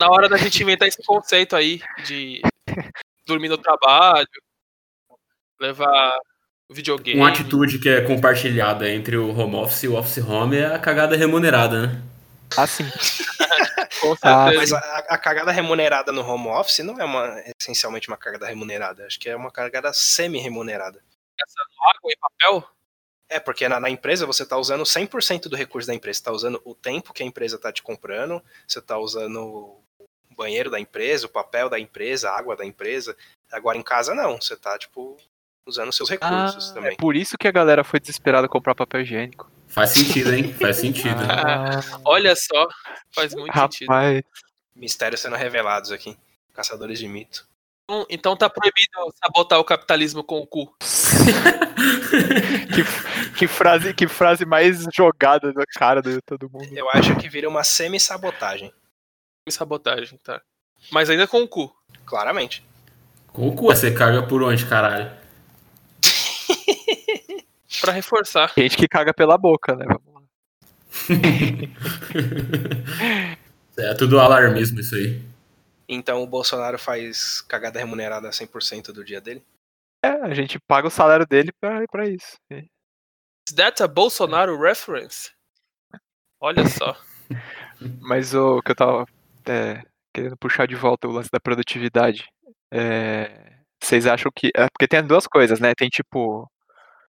[0.00, 2.40] Na hora da gente inventar esse conceito aí de
[3.26, 4.26] dormir no trabalho,
[5.60, 6.16] levar
[6.70, 7.20] videogame.
[7.20, 10.78] Uma atitude que é compartilhada entre o home office e o office home é a
[10.78, 12.02] cagada remunerada, né?
[12.56, 12.84] Assim.
[14.00, 14.58] Com Ah, certeza.
[14.58, 19.06] Mas a, a cagada remunerada no home office não é uma essencialmente uma cagada remunerada.
[19.06, 21.02] Acho que é uma cagada semi-remunerada.
[21.96, 22.68] água e papel?
[23.28, 26.18] É, porque na, na empresa você está usando 100% do recurso da empresa.
[26.18, 29.40] Você está usando o tempo que a empresa está te comprando, você está usando
[29.98, 33.16] o banheiro da empresa, o papel da empresa, a água da empresa.
[33.50, 35.16] Agora em casa não, você está tipo
[35.66, 36.92] usando seus recursos Ah, também.
[36.92, 39.50] é por isso que a galera foi desesperada comprar papel higiênico.
[39.68, 40.52] Faz sentido, hein?
[40.54, 41.16] Faz sentido.
[41.28, 42.68] Ah, Olha só,
[43.14, 43.88] faz muito sentido.
[43.88, 44.22] rapaz.
[44.74, 46.16] Mistérios sendo revelados aqui.
[46.52, 47.46] Caçadores de mito.
[47.84, 48.90] Então- Então tá proibido
[49.24, 50.74] sabotar o capitalismo com o cu.
[52.74, 56.68] que, que frase, que frase mais jogada na cara de todo mundo.
[56.76, 58.72] Eu acho que vira uma semi-sabotagem.
[59.48, 60.40] Sabotagem, tá.
[60.90, 61.74] Mas ainda com o cu.
[62.04, 62.64] Claramente.
[63.32, 65.10] Com o cu, você caga por onde, caralho?
[67.80, 68.52] Pra reforçar.
[68.56, 69.86] Gente que caga pela boca, né?
[69.86, 70.22] Vamos lá.
[73.74, 75.22] É tudo alarmismo isso aí.
[75.88, 79.42] Então o Bolsonaro faz cagada remunerada 100% do dia dele?
[80.04, 82.36] É, a gente paga o salário dele pra, pra isso.
[82.50, 85.30] Is that a Bolsonaro reference?
[86.40, 86.96] Olha só.
[88.00, 89.06] Mas o que eu tava
[89.46, 89.82] é,
[90.14, 92.28] querendo puxar de volta o lance da produtividade.
[92.70, 94.50] é, vocês acham que.
[94.54, 95.74] É, porque tem duas coisas, né?
[95.74, 96.48] Tem tipo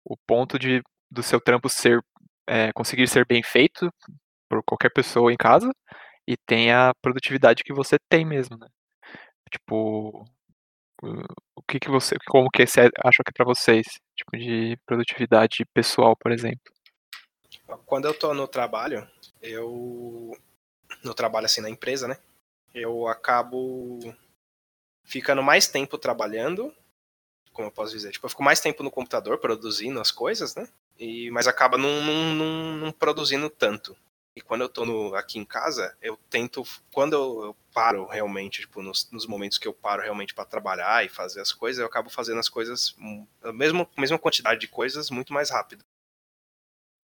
[0.06, 2.02] o ponto de do seu trampo ser
[2.48, 3.92] é, conseguir ser bem feito
[4.50, 5.72] por qualquer pessoa em casa
[6.28, 8.68] e tem a produtividade que você tem mesmo, né?
[9.52, 10.26] Tipo,
[11.56, 12.66] o que que você, como que é-
[13.04, 13.86] acha que é pra vocês,
[14.16, 16.72] tipo de produtividade pessoal, por exemplo?
[17.86, 19.08] Quando eu tô no trabalho,
[19.42, 20.38] eu.
[21.04, 22.18] No trabalho assim na empresa, né?
[22.74, 24.00] Eu acabo
[25.04, 26.74] ficando mais tempo trabalhando.
[27.56, 28.12] Como eu posso dizer?
[28.12, 30.68] Tipo, eu fico mais tempo no computador produzindo as coisas, né?
[31.00, 33.96] E, mas acaba não, não, não, não produzindo tanto.
[34.36, 36.64] E quando eu tô no- aqui em casa, eu tento.
[36.92, 41.06] Quando eu, eu paro realmente, tipo, nos, nos momentos que eu paro realmente para trabalhar
[41.06, 42.96] e fazer as coisas, eu acabo fazendo as coisas,
[43.42, 45.84] a mesma, mesma quantidade de coisas, muito mais rápido.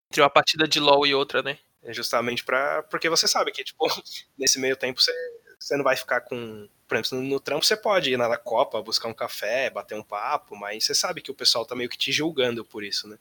[0.10, 1.58] Entre uma partida de LOL e outra, né?
[1.84, 3.86] É justamente para porque você sabe que tipo
[4.38, 5.12] nesse meio tempo você,
[5.60, 9.07] você não vai ficar com por exemplo no, trampo você pode ir na Copa buscar
[9.07, 12.11] um café bater um papo mas você sabe que o pessoal tá meio que te
[12.11, 13.17] julgando por isso né?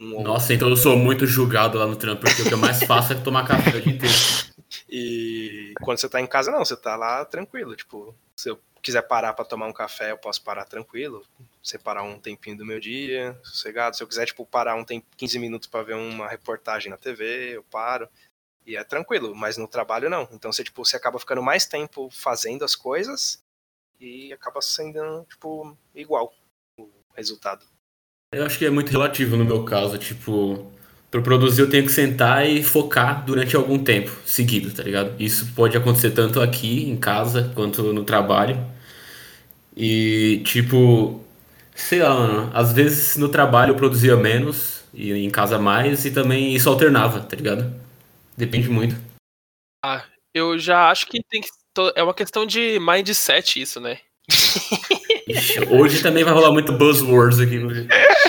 [0.00, 2.82] Um Nossa, então eu sou muito julgado lá no trampo, porque o que eu mais
[2.84, 4.14] faço é tomar café o dia inteiro.
[4.88, 9.02] e quando você tá em casa não você tá lá tranquilo tipo se eu quiser
[9.02, 11.24] parar para tomar um café eu posso parar tranquilo
[11.60, 13.96] separar um tempinho do meu dia sossegado.
[13.96, 17.56] Se eu quiser tipo parar um tempo 15 minutos para ver uma reportagem na TV
[17.56, 18.08] eu paro
[18.66, 20.28] E é tranquilo, mas no trabalho não.
[20.32, 23.42] Então você, tipo, você acaba ficando mais tempo fazendo as coisas
[24.00, 26.32] e acaba sendo, tipo, igual
[26.78, 27.64] o resultado.
[28.32, 30.72] Eu acho que é muito relativo no meu caso, tipo,
[31.10, 35.14] para produzir eu tenho que sentar e focar durante algum tempo seguido, tá ligado?
[35.20, 38.58] Isso pode acontecer tanto aqui em casa quanto no trabalho.
[39.76, 41.22] E tipo,
[41.74, 46.10] sei lá, mano, às vezes no trabalho eu produzia menos e em casa mais e
[46.10, 47.81] também isso alternava, tá ligado?
[48.42, 48.96] Depende muito.
[49.84, 51.48] Ah, eu já acho que tem que.
[51.94, 54.00] É uma questão de mindset isso, né?
[55.28, 57.60] Ixi, hoje também vai rolar muito buzzwords aqui.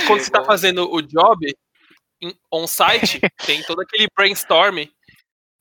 [0.05, 1.51] Quando você tá fazendo o job
[2.51, 4.85] on-site, tem todo aquele brainstorm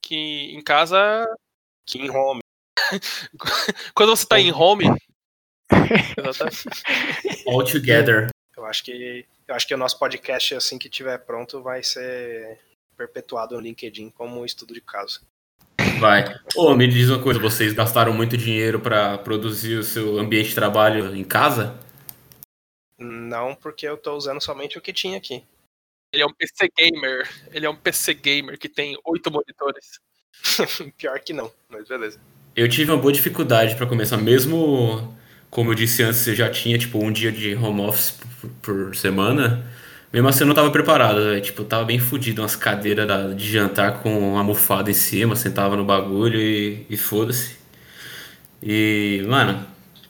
[0.03, 1.26] que em casa.
[1.86, 2.40] Que em home.
[3.94, 4.84] Quando você tá em home.
[6.18, 6.68] Exatamente.
[7.46, 8.28] All together.
[8.55, 12.61] Eu acho que eu acho que o nosso podcast assim que tiver pronto vai ser
[13.07, 15.20] perpetuado no LinkedIn como estudo de caso.
[15.98, 16.24] Vai.
[16.57, 20.55] Ô, me diz uma coisa, vocês gastaram muito dinheiro pra produzir o seu ambiente de
[20.55, 21.78] trabalho em casa?
[22.98, 25.42] Não porque eu tô usando somente o que tinha aqui.
[26.12, 27.28] Ele é um PC gamer.
[27.50, 29.98] Ele é um PC gamer que tem oito monitores.
[30.96, 32.20] Pior que não, mas beleza.
[32.55, 35.16] Eu tive uma boa dificuldade pra começar, mesmo
[35.50, 38.96] como eu disse antes, eu já tinha tipo um dia de home office por, por
[38.96, 39.71] semana.
[40.12, 41.40] Mesmo assim eu não tava preparado, velho.
[41.40, 45.34] Tipo, eu tava bem fudido, umas cadeiras da- de jantar com uma almofada em cima,
[45.34, 47.56] sentava no bagulho e, e foda-se.
[48.62, 49.66] E, mano,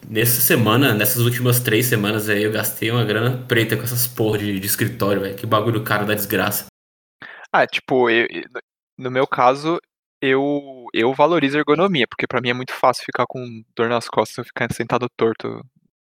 [0.08, 4.38] nessa semana, nessas últimas três semanas aí, eu gastei uma grana preta com essas porra
[4.38, 5.36] de, de escritório, velho.
[5.36, 6.66] Que bagulho caro da desgraça.
[7.52, 8.26] Ah, tipo, eu-
[8.98, 9.78] no meu caso,
[10.20, 14.08] eu, eu valorizo a ergonomia, porque pra mim é muito fácil ficar com dor nas
[14.08, 15.60] costas, ficar sentado torto,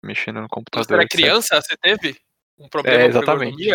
[0.04, 0.86] mexendo no Quando computador.
[0.88, 1.12] você era etc.
[1.20, 2.16] criança, você teve
[2.60, 3.58] um problema É, com exatamente.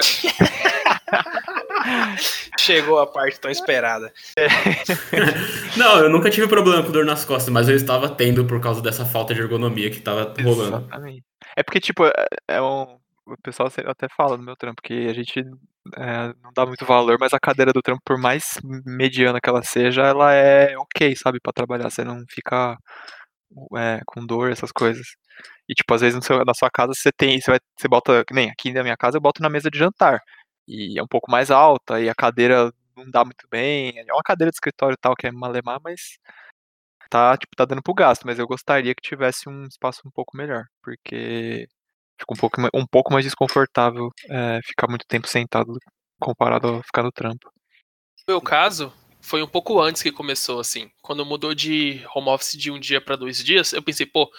[2.59, 4.12] Chegou a parte tão esperada.
[5.76, 8.80] Não, eu nunca tive problema com dor nas costas, mas eu estava tendo por causa
[8.80, 10.76] dessa falta de ergonomia que tava rolando.
[10.78, 11.24] Exatamente.
[11.57, 12.12] É porque, tipo, é-
[12.49, 12.99] é um.
[13.26, 15.41] O pessoal até fala no meu trampo que a gente
[15.97, 19.62] é, não dá muito valor, mas a cadeira do trampo, por mais mediana que ela
[19.62, 21.89] seja, ela é ok, sabe, pra trabalhar.
[21.91, 22.76] Você não fica
[23.76, 25.07] é, com dor, essas coisas.
[25.68, 28.50] E, tipo, às vezes seu- na sua casa você tem, você, vai, você bota, nem
[28.50, 30.20] aqui na minha casa eu boto na mesa de jantar.
[30.68, 33.98] E é um pouco mais alta, e a cadeira não dá muito bem.
[33.98, 36.18] É uma cadeira de escritório e tal, que é malemar, mas
[37.11, 38.24] tá, tipo, tá dando pro gasto.
[38.26, 41.66] Mas eu gostaria que tivesse um espaço um pouco melhor, porque
[42.20, 45.78] fica um pouco, um pouco mais desconfortável é, ficar muito tempo sentado
[46.20, 47.50] comparado a ficar no trampo.
[48.26, 48.92] No meu caso,
[49.24, 50.90] foi um pouco antes que começou, assim.
[51.00, 54.30] Quando mudou de home office de um dia para dois dias, eu pensei, pô,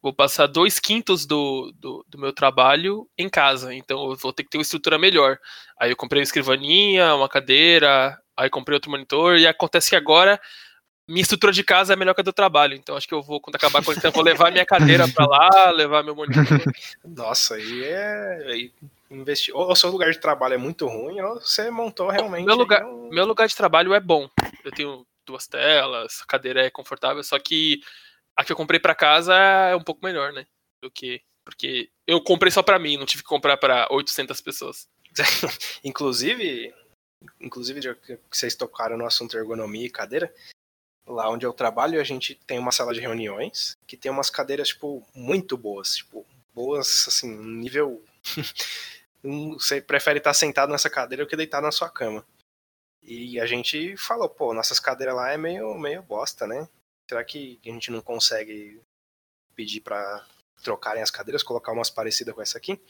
[0.00, 4.42] vou passar dois quintos do, do, do meu trabalho em casa, então eu vou ter
[4.42, 5.38] que ter uma estrutura melhor.
[5.78, 10.40] Aí eu comprei uma escrivaninha, uma cadeira, aí comprei outro monitor, e acontece que agora
[11.06, 12.74] minha estrutura de casa é melhor que a do trabalho.
[12.74, 15.70] Então acho que eu vou, quando acabar com eu vou levar minha cadeira para lá,
[15.70, 16.44] levar meu monitor.
[17.04, 18.44] Nossa, aí é.
[18.46, 18.72] Aí
[19.10, 19.54] investir.
[19.56, 22.46] Ou o seu lugar de trabalho é muito ruim, ou você montou realmente.
[22.46, 24.28] Meu lugar, um- meu lugar de trabalho é bom.
[24.64, 27.80] Eu tenho duas telas, a cadeira é confortável, só que
[28.36, 30.46] a que eu comprei pra casa é um pouco melhor, né?
[30.82, 34.88] Do que porque eu comprei só pra mim, não tive que comprar pra 800 pessoas.
[35.84, 36.72] Inclusive,
[37.40, 40.32] inclusive já que vocês tocaram no assunto ergonomia e cadeira,
[41.06, 44.68] lá onde eu trabalho a gente tem uma sala de reuniões que tem umas cadeiras
[44.68, 48.02] tipo muito boas, tipo boas assim, nível
[49.22, 52.24] você prefere estar sentado nessa cadeira do que deitado na sua cama.
[53.02, 56.68] E a gente falou, pô, nossas cadeiras lá é meio meio bosta, né?
[57.08, 58.80] Será que a gente não consegue
[59.54, 60.26] pedir pra
[60.62, 62.80] trocarem as cadeiras, colocar umas parecidas com essa aqui?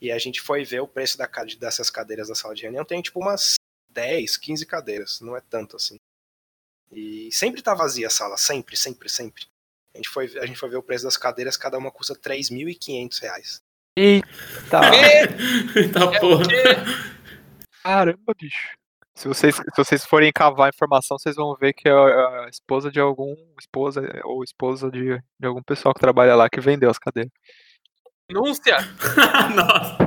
[0.00, 1.26] E a gente foi ver o preço da,
[1.58, 2.84] dessas cadeiras da sala de reunião.
[2.84, 3.54] Tem tipo umas
[3.90, 5.96] 10, 15 cadeiras, não é tanto assim.
[6.90, 9.46] E sempre tá vazia a sala, sempre, sempre, sempre.
[9.94, 13.20] A gente foi, a gente foi ver o preço das cadeiras, cada uma custa 3.500
[13.20, 13.62] reais.
[13.96, 14.80] Eita!
[15.92, 16.44] tá porra.
[17.82, 18.74] Caramba, bicho.
[19.14, 22.48] Se vocês, se vocês forem cavar a informação, vocês vão ver que é a, a
[22.48, 23.34] esposa de algum.
[23.60, 27.30] Esposa ou esposa de, de algum pessoal que trabalha lá que vendeu as cadeiras.
[28.28, 28.78] Denúncia!
[29.54, 29.98] Nossa.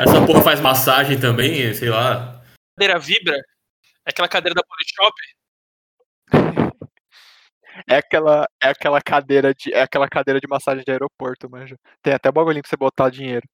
[0.00, 2.42] Essa porra faz massagem também, sei lá.
[2.78, 3.36] Cadeira vibra?
[4.06, 5.14] É aquela cadeira da Polishop?
[7.88, 9.72] É aquela, é aquela cadeira de.
[9.72, 11.76] É aquela cadeira de massagem de aeroporto, manja.
[12.02, 13.46] Tem até bagulhinho pra você botar dinheiro.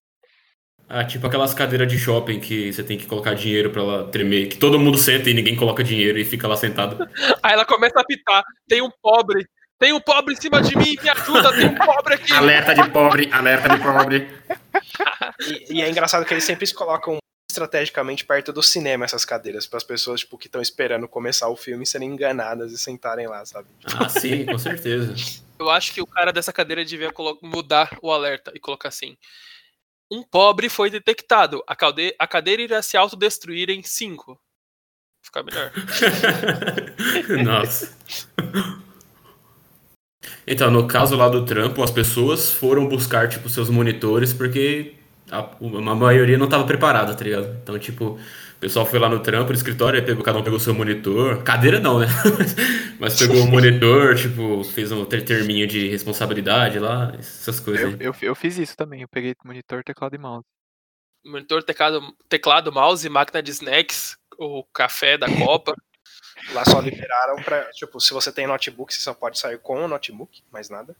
[0.88, 4.48] Ah, tipo aquelas cadeiras de shopping que você tem que colocar dinheiro pra ela tremer.
[4.48, 6.96] Que todo mundo senta e ninguém coloca dinheiro e fica lá sentado.
[7.42, 8.44] Aí ela começa a apitar.
[8.68, 9.44] Tem um pobre.
[9.78, 12.32] Tem um pobre em cima de mim, me ajuda, tem um pobre aqui.
[12.32, 14.28] Alerta de pobre, alerta de pobre.
[15.38, 17.18] E, e é engraçado que eles sempre se colocam
[17.56, 21.56] estrategicamente perto do cinema essas cadeiras, para as pessoas tipo, que estão esperando começar o
[21.56, 23.68] filme serem enganadas e sentarem lá, sabe?
[23.84, 25.14] Ah, sim, com certeza.
[25.58, 27.10] Eu acho que o cara dessa cadeira devia
[27.42, 29.16] mudar o alerta e colocar assim.
[30.10, 31.64] Um pobre foi detectado.
[31.66, 34.38] A, calde- a cadeira irá se autodestruir em 5.
[35.22, 35.72] Ficar melhor.
[37.42, 37.96] Nossa.
[40.46, 44.94] Então, no caso lá do trampo, as pessoas foram buscar, tipo, seus monitores porque
[45.30, 47.58] a, a maioria não tava preparada, tá ligado?
[47.62, 50.74] Então, tipo, o pessoal foi lá no trampo, no escritório, pegou, cada um pegou seu
[50.74, 51.42] monitor.
[51.42, 52.06] Cadeira não, né?
[52.98, 57.88] Mas pegou o monitor, tipo, fez um ter- terminho de responsabilidade lá, essas coisas Eu,
[57.90, 57.96] aí.
[58.00, 59.02] eu, eu fiz isso também.
[59.02, 60.44] Eu peguei monitor, teclado e mouse.
[61.24, 65.74] Monitor, teclado, teclado, mouse, máquina de snacks, o café da Copa.
[66.52, 67.64] Lá só liberaram pra.
[67.72, 70.94] Tipo, se você tem notebook, você só pode sair com o notebook, mais nada.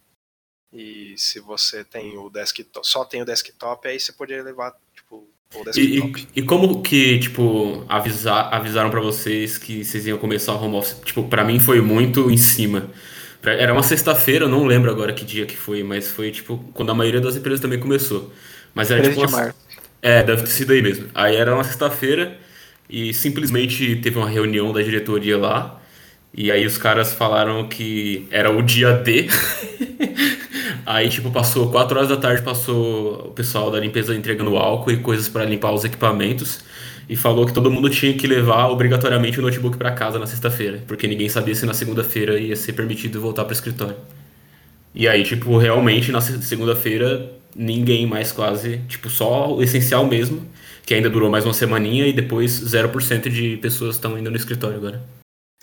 [0.77, 5.27] E se você tem o desktop, só tem o desktop, aí você poderia levar, tipo,
[5.55, 6.29] o E, desktop.
[6.35, 10.77] e, e como que, tipo, avisar, avisaram pra vocês que vocês iam começar o home
[10.77, 10.97] office?
[11.05, 12.91] Tipo, pra mim foi muito em cima.
[13.43, 16.91] Era uma sexta-feira, eu não lembro agora que dia que foi, mas foi, tipo, quando
[16.91, 18.33] a maioria das empresas também começou.
[18.74, 19.59] Mas era, 13 tipo, de uma- março.
[20.03, 21.09] É, deve ter sido aí mesmo.
[21.14, 22.37] Aí era uma sexta-feira
[22.91, 25.81] e simplesmente teve uma reunião da diretoria lá.
[26.35, 29.27] E aí os caras falaram que era o dia D.
[30.87, 34.97] aí, tipo, passou quatro horas da tarde, passou o pessoal da limpeza entregando álcool e
[34.99, 36.64] coisas para limpar os equipamentos.
[37.09, 40.82] E falou que todo mundo tinha que levar obrigatoriamente o notebook para casa na sexta-feira,
[40.89, 43.97] porque ninguém sabia se na segunda-feira ia ser permitido voltar para o escritório.
[44.95, 50.45] E aí, tipo, realmente na se- segunda-feira ninguém mais quase, tipo, só o essencial mesmo,
[50.84, 54.76] que ainda durou mais uma semaninha e depois 0% de pessoas estão indo no escritório
[54.76, 55.03] agora.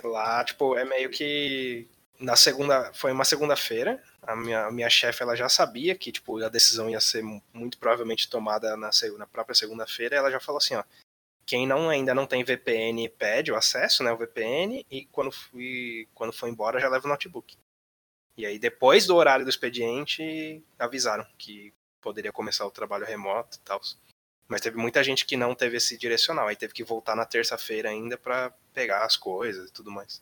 [0.04, 1.88] Lá, tipo, é meio que
[2.20, 4.02] na segunda, foi uma segunda-feira.
[4.22, 7.44] A minha, a minha chefe ela já sabia que tipo a decisão ia ser mu-
[7.54, 10.16] muito provavelmente tomada na, na própria segunda-feira.
[10.16, 10.84] Ela já falou assim, ó,
[11.46, 16.08] quem não ainda não tem VPN pede o acesso, né, o VPN e quando fui
[16.14, 17.58] quando for embora já leva o notebook.
[18.38, 23.62] E aí depois do horário do expediente avisaram que poderia começar o trabalho remoto e
[23.62, 23.82] tal.
[24.48, 27.90] Mas teve muita gente que não teve esse direcional, aí teve que voltar na terça-feira
[27.90, 30.22] ainda pra pegar as coisas e tudo mais.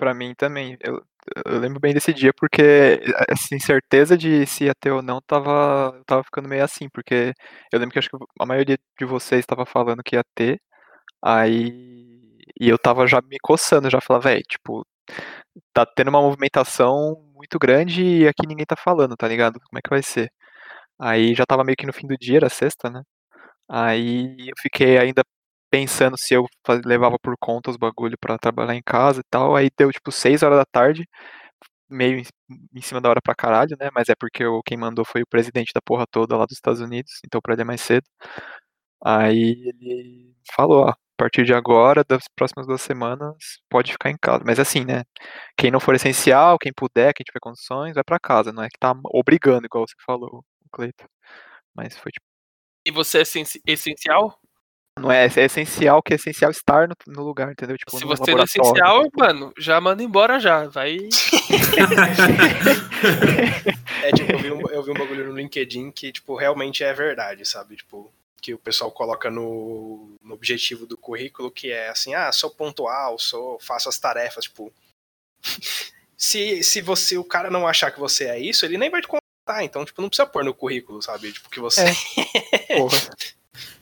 [0.00, 0.76] Pra mim também.
[0.80, 1.00] Eu,
[1.46, 6.02] eu lembro bem desse dia porque assim, certeza de se ia ter ou não tava,
[6.06, 7.32] tava ficando meio assim, porque
[7.72, 10.60] eu lembro que acho que a maioria de vocês estava falando que ia ter,
[11.22, 12.12] aí
[12.60, 14.86] e eu tava já me coçando, já falava, velho, tipo,
[15.74, 19.60] tá tendo uma movimentação muito grande e aqui ninguém tá falando, tá ligado?
[19.60, 20.30] Como é que vai ser?
[21.00, 23.02] Aí já tava meio que no fim do dia, era sexta, né?
[23.68, 25.24] Aí eu fiquei ainda
[25.74, 26.46] pensando se eu
[26.84, 29.56] levava por conta os bagulho para trabalhar em casa e tal.
[29.56, 31.04] Aí deu tipo 6 horas da tarde,
[31.90, 32.22] meio
[32.74, 33.90] em cima da hora pra caralho, né?
[33.94, 36.80] Mas é porque o, quem mandou foi o presidente da porra toda lá dos Estados
[36.80, 38.04] Unidos, então pra ele é mais cedo.
[39.04, 43.34] Aí ele falou, ó, a partir de agora, das próximas duas semanas,
[43.70, 44.44] pode ficar em casa.
[44.46, 45.02] Mas assim, né?
[45.56, 48.52] Quem não for essencial, quem puder, quem tiver condições, vai para casa.
[48.52, 51.06] Não é que tá obrigando, igual você falou, Cleiton.
[51.74, 52.26] Mas foi tipo.
[52.86, 53.22] E você é
[53.66, 54.38] essencial?
[54.98, 57.76] Não é, é essencial que é essencial estar no, no lugar, entendeu?
[57.76, 60.68] Tipo, Se você não é essencial, mano, já manda embora já.
[60.68, 60.96] Vai.
[64.02, 66.92] é, tipo, eu vi, um, eu vi um bagulho no LinkedIn que, tipo, realmente é
[66.92, 67.76] verdade, sabe?
[67.76, 72.50] Tipo, que o pessoal coloca no, no objetivo do currículo, que é assim, ah, sou
[72.50, 74.72] pontual, sou, faço as tarefas, tipo.
[76.16, 79.08] se, se você, o cara não achar que você é isso, ele nem vai te
[79.08, 81.32] contratar, então, tipo, não precisa pôr no currículo, sabe?
[81.32, 81.82] Tipo, que você.
[82.68, 82.76] É.
[82.76, 82.96] Porra.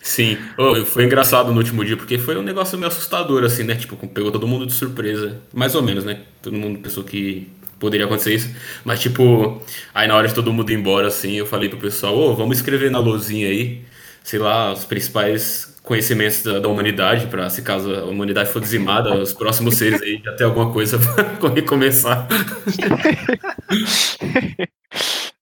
[0.01, 3.77] Sim, oh, foi engraçado no último dia, porque foi um negócio meio assustador, assim, né?
[3.77, 5.41] Tipo, pegou todo mundo de surpresa.
[5.53, 6.23] Mais ou menos, né?
[6.43, 7.49] Todo mundo pensou que
[7.79, 8.51] poderia acontecer isso.
[8.85, 9.63] Mas, tipo,
[9.95, 12.37] aí na hora de todo mundo ir embora, assim, eu falei pro pessoal, ô, oh,
[12.37, 13.83] vamos escrever na luzinha aí,
[14.25, 19.15] sei lá, os principais conhecimentos da, da humanidade, para se caso a humanidade for dizimada,
[19.15, 20.99] os próximos seres aí já ter alguma coisa
[21.41, 22.27] pra recomeçar.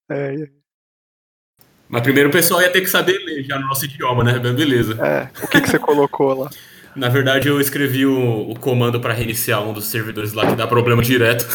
[0.09, 0.60] é, é.
[1.91, 4.39] Mas primeiro o pessoal ia ter que saber ler já no nosso idioma, né?
[4.39, 4.97] Beleza.
[5.05, 6.49] É, o que, que você colocou lá?
[6.95, 10.65] Na verdade, eu escrevi o, o comando para reiniciar um dos servidores lá que dá
[10.65, 11.45] problema direto.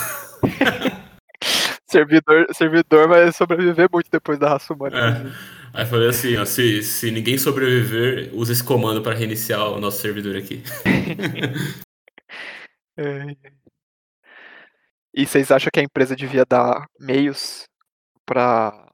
[1.89, 5.34] servidor, servidor vai sobreviver muito depois da raça humana.
[5.72, 5.80] É.
[5.80, 10.01] Aí falei assim, ó, se, se ninguém sobreviver, usa esse comando para reiniciar o nosso
[10.01, 10.62] servidor aqui.
[12.97, 13.37] é.
[15.14, 17.66] E vocês acham que a empresa devia dar meios
[18.26, 18.86] para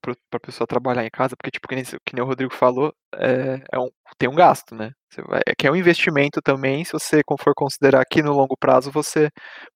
[0.00, 2.94] para a pessoa trabalhar em casa, porque, tipo, que nem, que nem o Rodrigo falou,
[3.14, 3.88] é, é um,
[4.18, 4.92] tem um gasto, né?
[5.26, 8.90] Vai, é que é um investimento também, se você for considerar que no longo prazo
[8.90, 9.28] você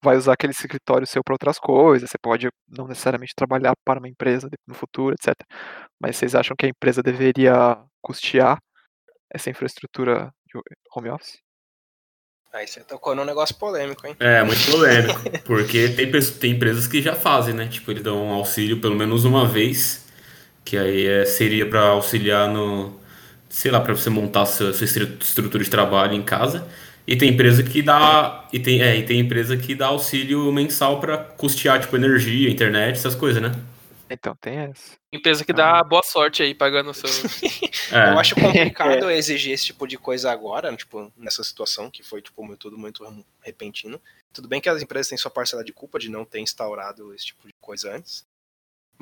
[0.02, 4.08] vai usar aquele escritório seu para outras coisas, você pode não necessariamente trabalhar para uma
[4.08, 5.34] empresa no futuro, etc.
[6.00, 8.58] Mas vocês acham que a empresa deveria custear
[9.32, 10.60] essa infraestrutura de
[10.94, 11.44] home office?
[12.54, 14.14] Aí você tocou num negócio polêmico, hein?
[14.20, 15.20] É, muito polêmico.
[15.44, 17.66] Porque tem, tem empresas que já fazem, né?
[17.66, 20.03] Tipo, eles dão um auxílio pelo menos uma vez
[20.64, 22.98] que aí é, seria para auxiliar no,
[23.48, 26.66] sei lá, para você montar a sua, sua, estrutura de trabalho em casa.
[27.06, 31.00] E tem empresa que dá e tem, é, e tem empresa que dá auxílio mensal
[31.00, 33.52] para custear tipo energia, internet, essas coisas, né?
[34.08, 34.96] Então tem essa.
[35.12, 37.08] Empresa que dá boa sorte aí pagando o seu.
[37.92, 38.10] é.
[38.12, 39.16] Eu acho complicado é.
[39.18, 43.04] exigir esse tipo de coisa agora, tipo, nessa situação que foi tipo tudo muito
[43.40, 44.00] repentino.
[44.32, 47.26] Tudo bem que as empresas têm sua parcela de culpa de não ter instaurado esse
[47.26, 48.26] tipo de coisa antes.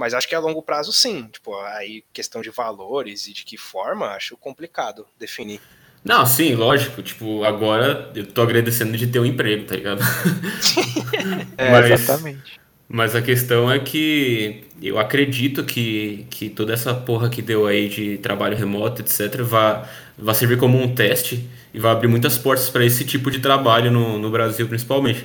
[0.03, 1.29] Mas acho que a longo prazo, sim.
[1.31, 5.61] Tipo, aí questão de valores e de que forma, acho complicado definir.
[6.05, 7.01] Não, sim, lógico.
[7.03, 10.03] Tipo, agora eu tô agradecendo de ter um emprego, tá ligado?
[11.57, 12.61] é, mas, exatamente.
[12.89, 17.89] Mas a questão é que eu acredito que, que toda essa porra que deu aí
[17.89, 19.89] de trabalho remoto, etc., vai,
[20.19, 23.89] vai servir como um teste e vai abrir muitas portas para esse tipo de trabalho
[23.89, 25.25] no, no Brasil, principalmente.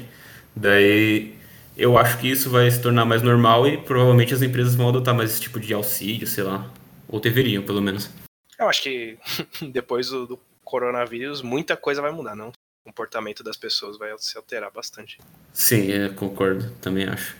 [0.55, 1.35] Daí
[1.77, 5.13] eu acho que isso vai se tornar mais normal e provavelmente as empresas vão adotar
[5.13, 6.69] mais esse tipo de auxílio, sei lá.
[7.07, 8.09] Ou deveriam, pelo menos.
[8.57, 9.17] Eu acho que
[9.71, 12.49] depois do, do coronavírus, muita coisa vai mudar, não?
[12.49, 15.19] O comportamento das pessoas vai se alterar bastante.
[15.53, 17.37] Sim, é, concordo, também acho.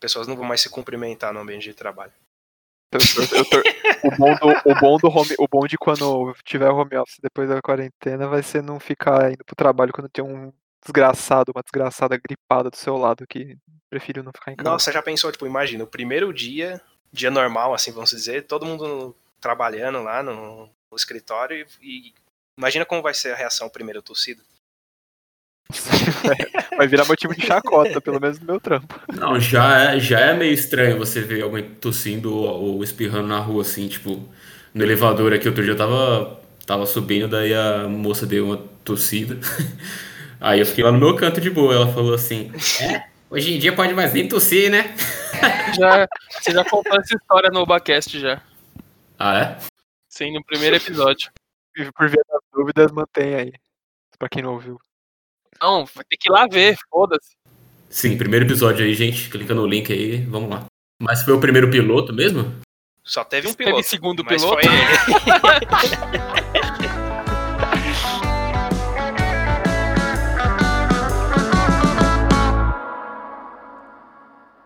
[0.00, 2.12] Pessoas não vão mais se cumprimentar no ambiente de trabalho.
[2.90, 3.58] Eu tô, eu tô,
[4.08, 7.48] o, bom do, o, bom do home, o bom de quando tiver home office depois
[7.48, 10.50] da quarentena vai ser não ficar indo pro trabalho quando tem um
[10.84, 13.56] desgraçado, uma desgraçada gripada do seu lado que
[13.90, 14.70] prefiro não ficar em casa.
[14.70, 16.80] Nossa, já pensou, tipo, imagina, o primeiro dia,
[17.12, 22.14] dia normal, assim, vamos dizer, todo mundo trabalhando lá no, no escritório e, e,
[22.56, 24.42] imagina como vai ser a reação primeiro tossido.
[26.76, 28.98] vai virar motivo de chacota, pelo menos no meu trampo.
[29.14, 33.38] Não, já é, já é meio estranho você ver alguém tossindo ou, ou espirrando na
[33.38, 34.26] rua, assim, tipo,
[34.72, 39.38] no elevador aqui, outro dia eu tava, tava subindo, daí a moça deu uma tossida.
[40.40, 41.74] Aí eu fiquei lá no meu canto de boa.
[41.74, 44.94] Ela falou assim: É, hoje em dia pode mais nem tossir, né?
[45.78, 48.42] Já, você já contou essa história no Ubacast já.
[49.16, 49.58] Ah, é?
[50.08, 51.30] Sim, no primeiro episódio.
[51.76, 53.52] E por via das dúvidas, mantém aí.
[54.18, 54.80] Pra quem não ouviu.
[55.60, 57.36] Não, vai ter que ir lá ver, foda-se.
[57.88, 59.28] Sim, primeiro episódio aí, gente.
[59.30, 60.64] Clica no link aí, vamos lá.
[61.00, 62.52] Mas foi o primeiro piloto mesmo?
[63.04, 63.88] Só teve um Teve piloto.
[63.88, 64.60] segundo mas piloto?
[64.60, 66.37] foi ele.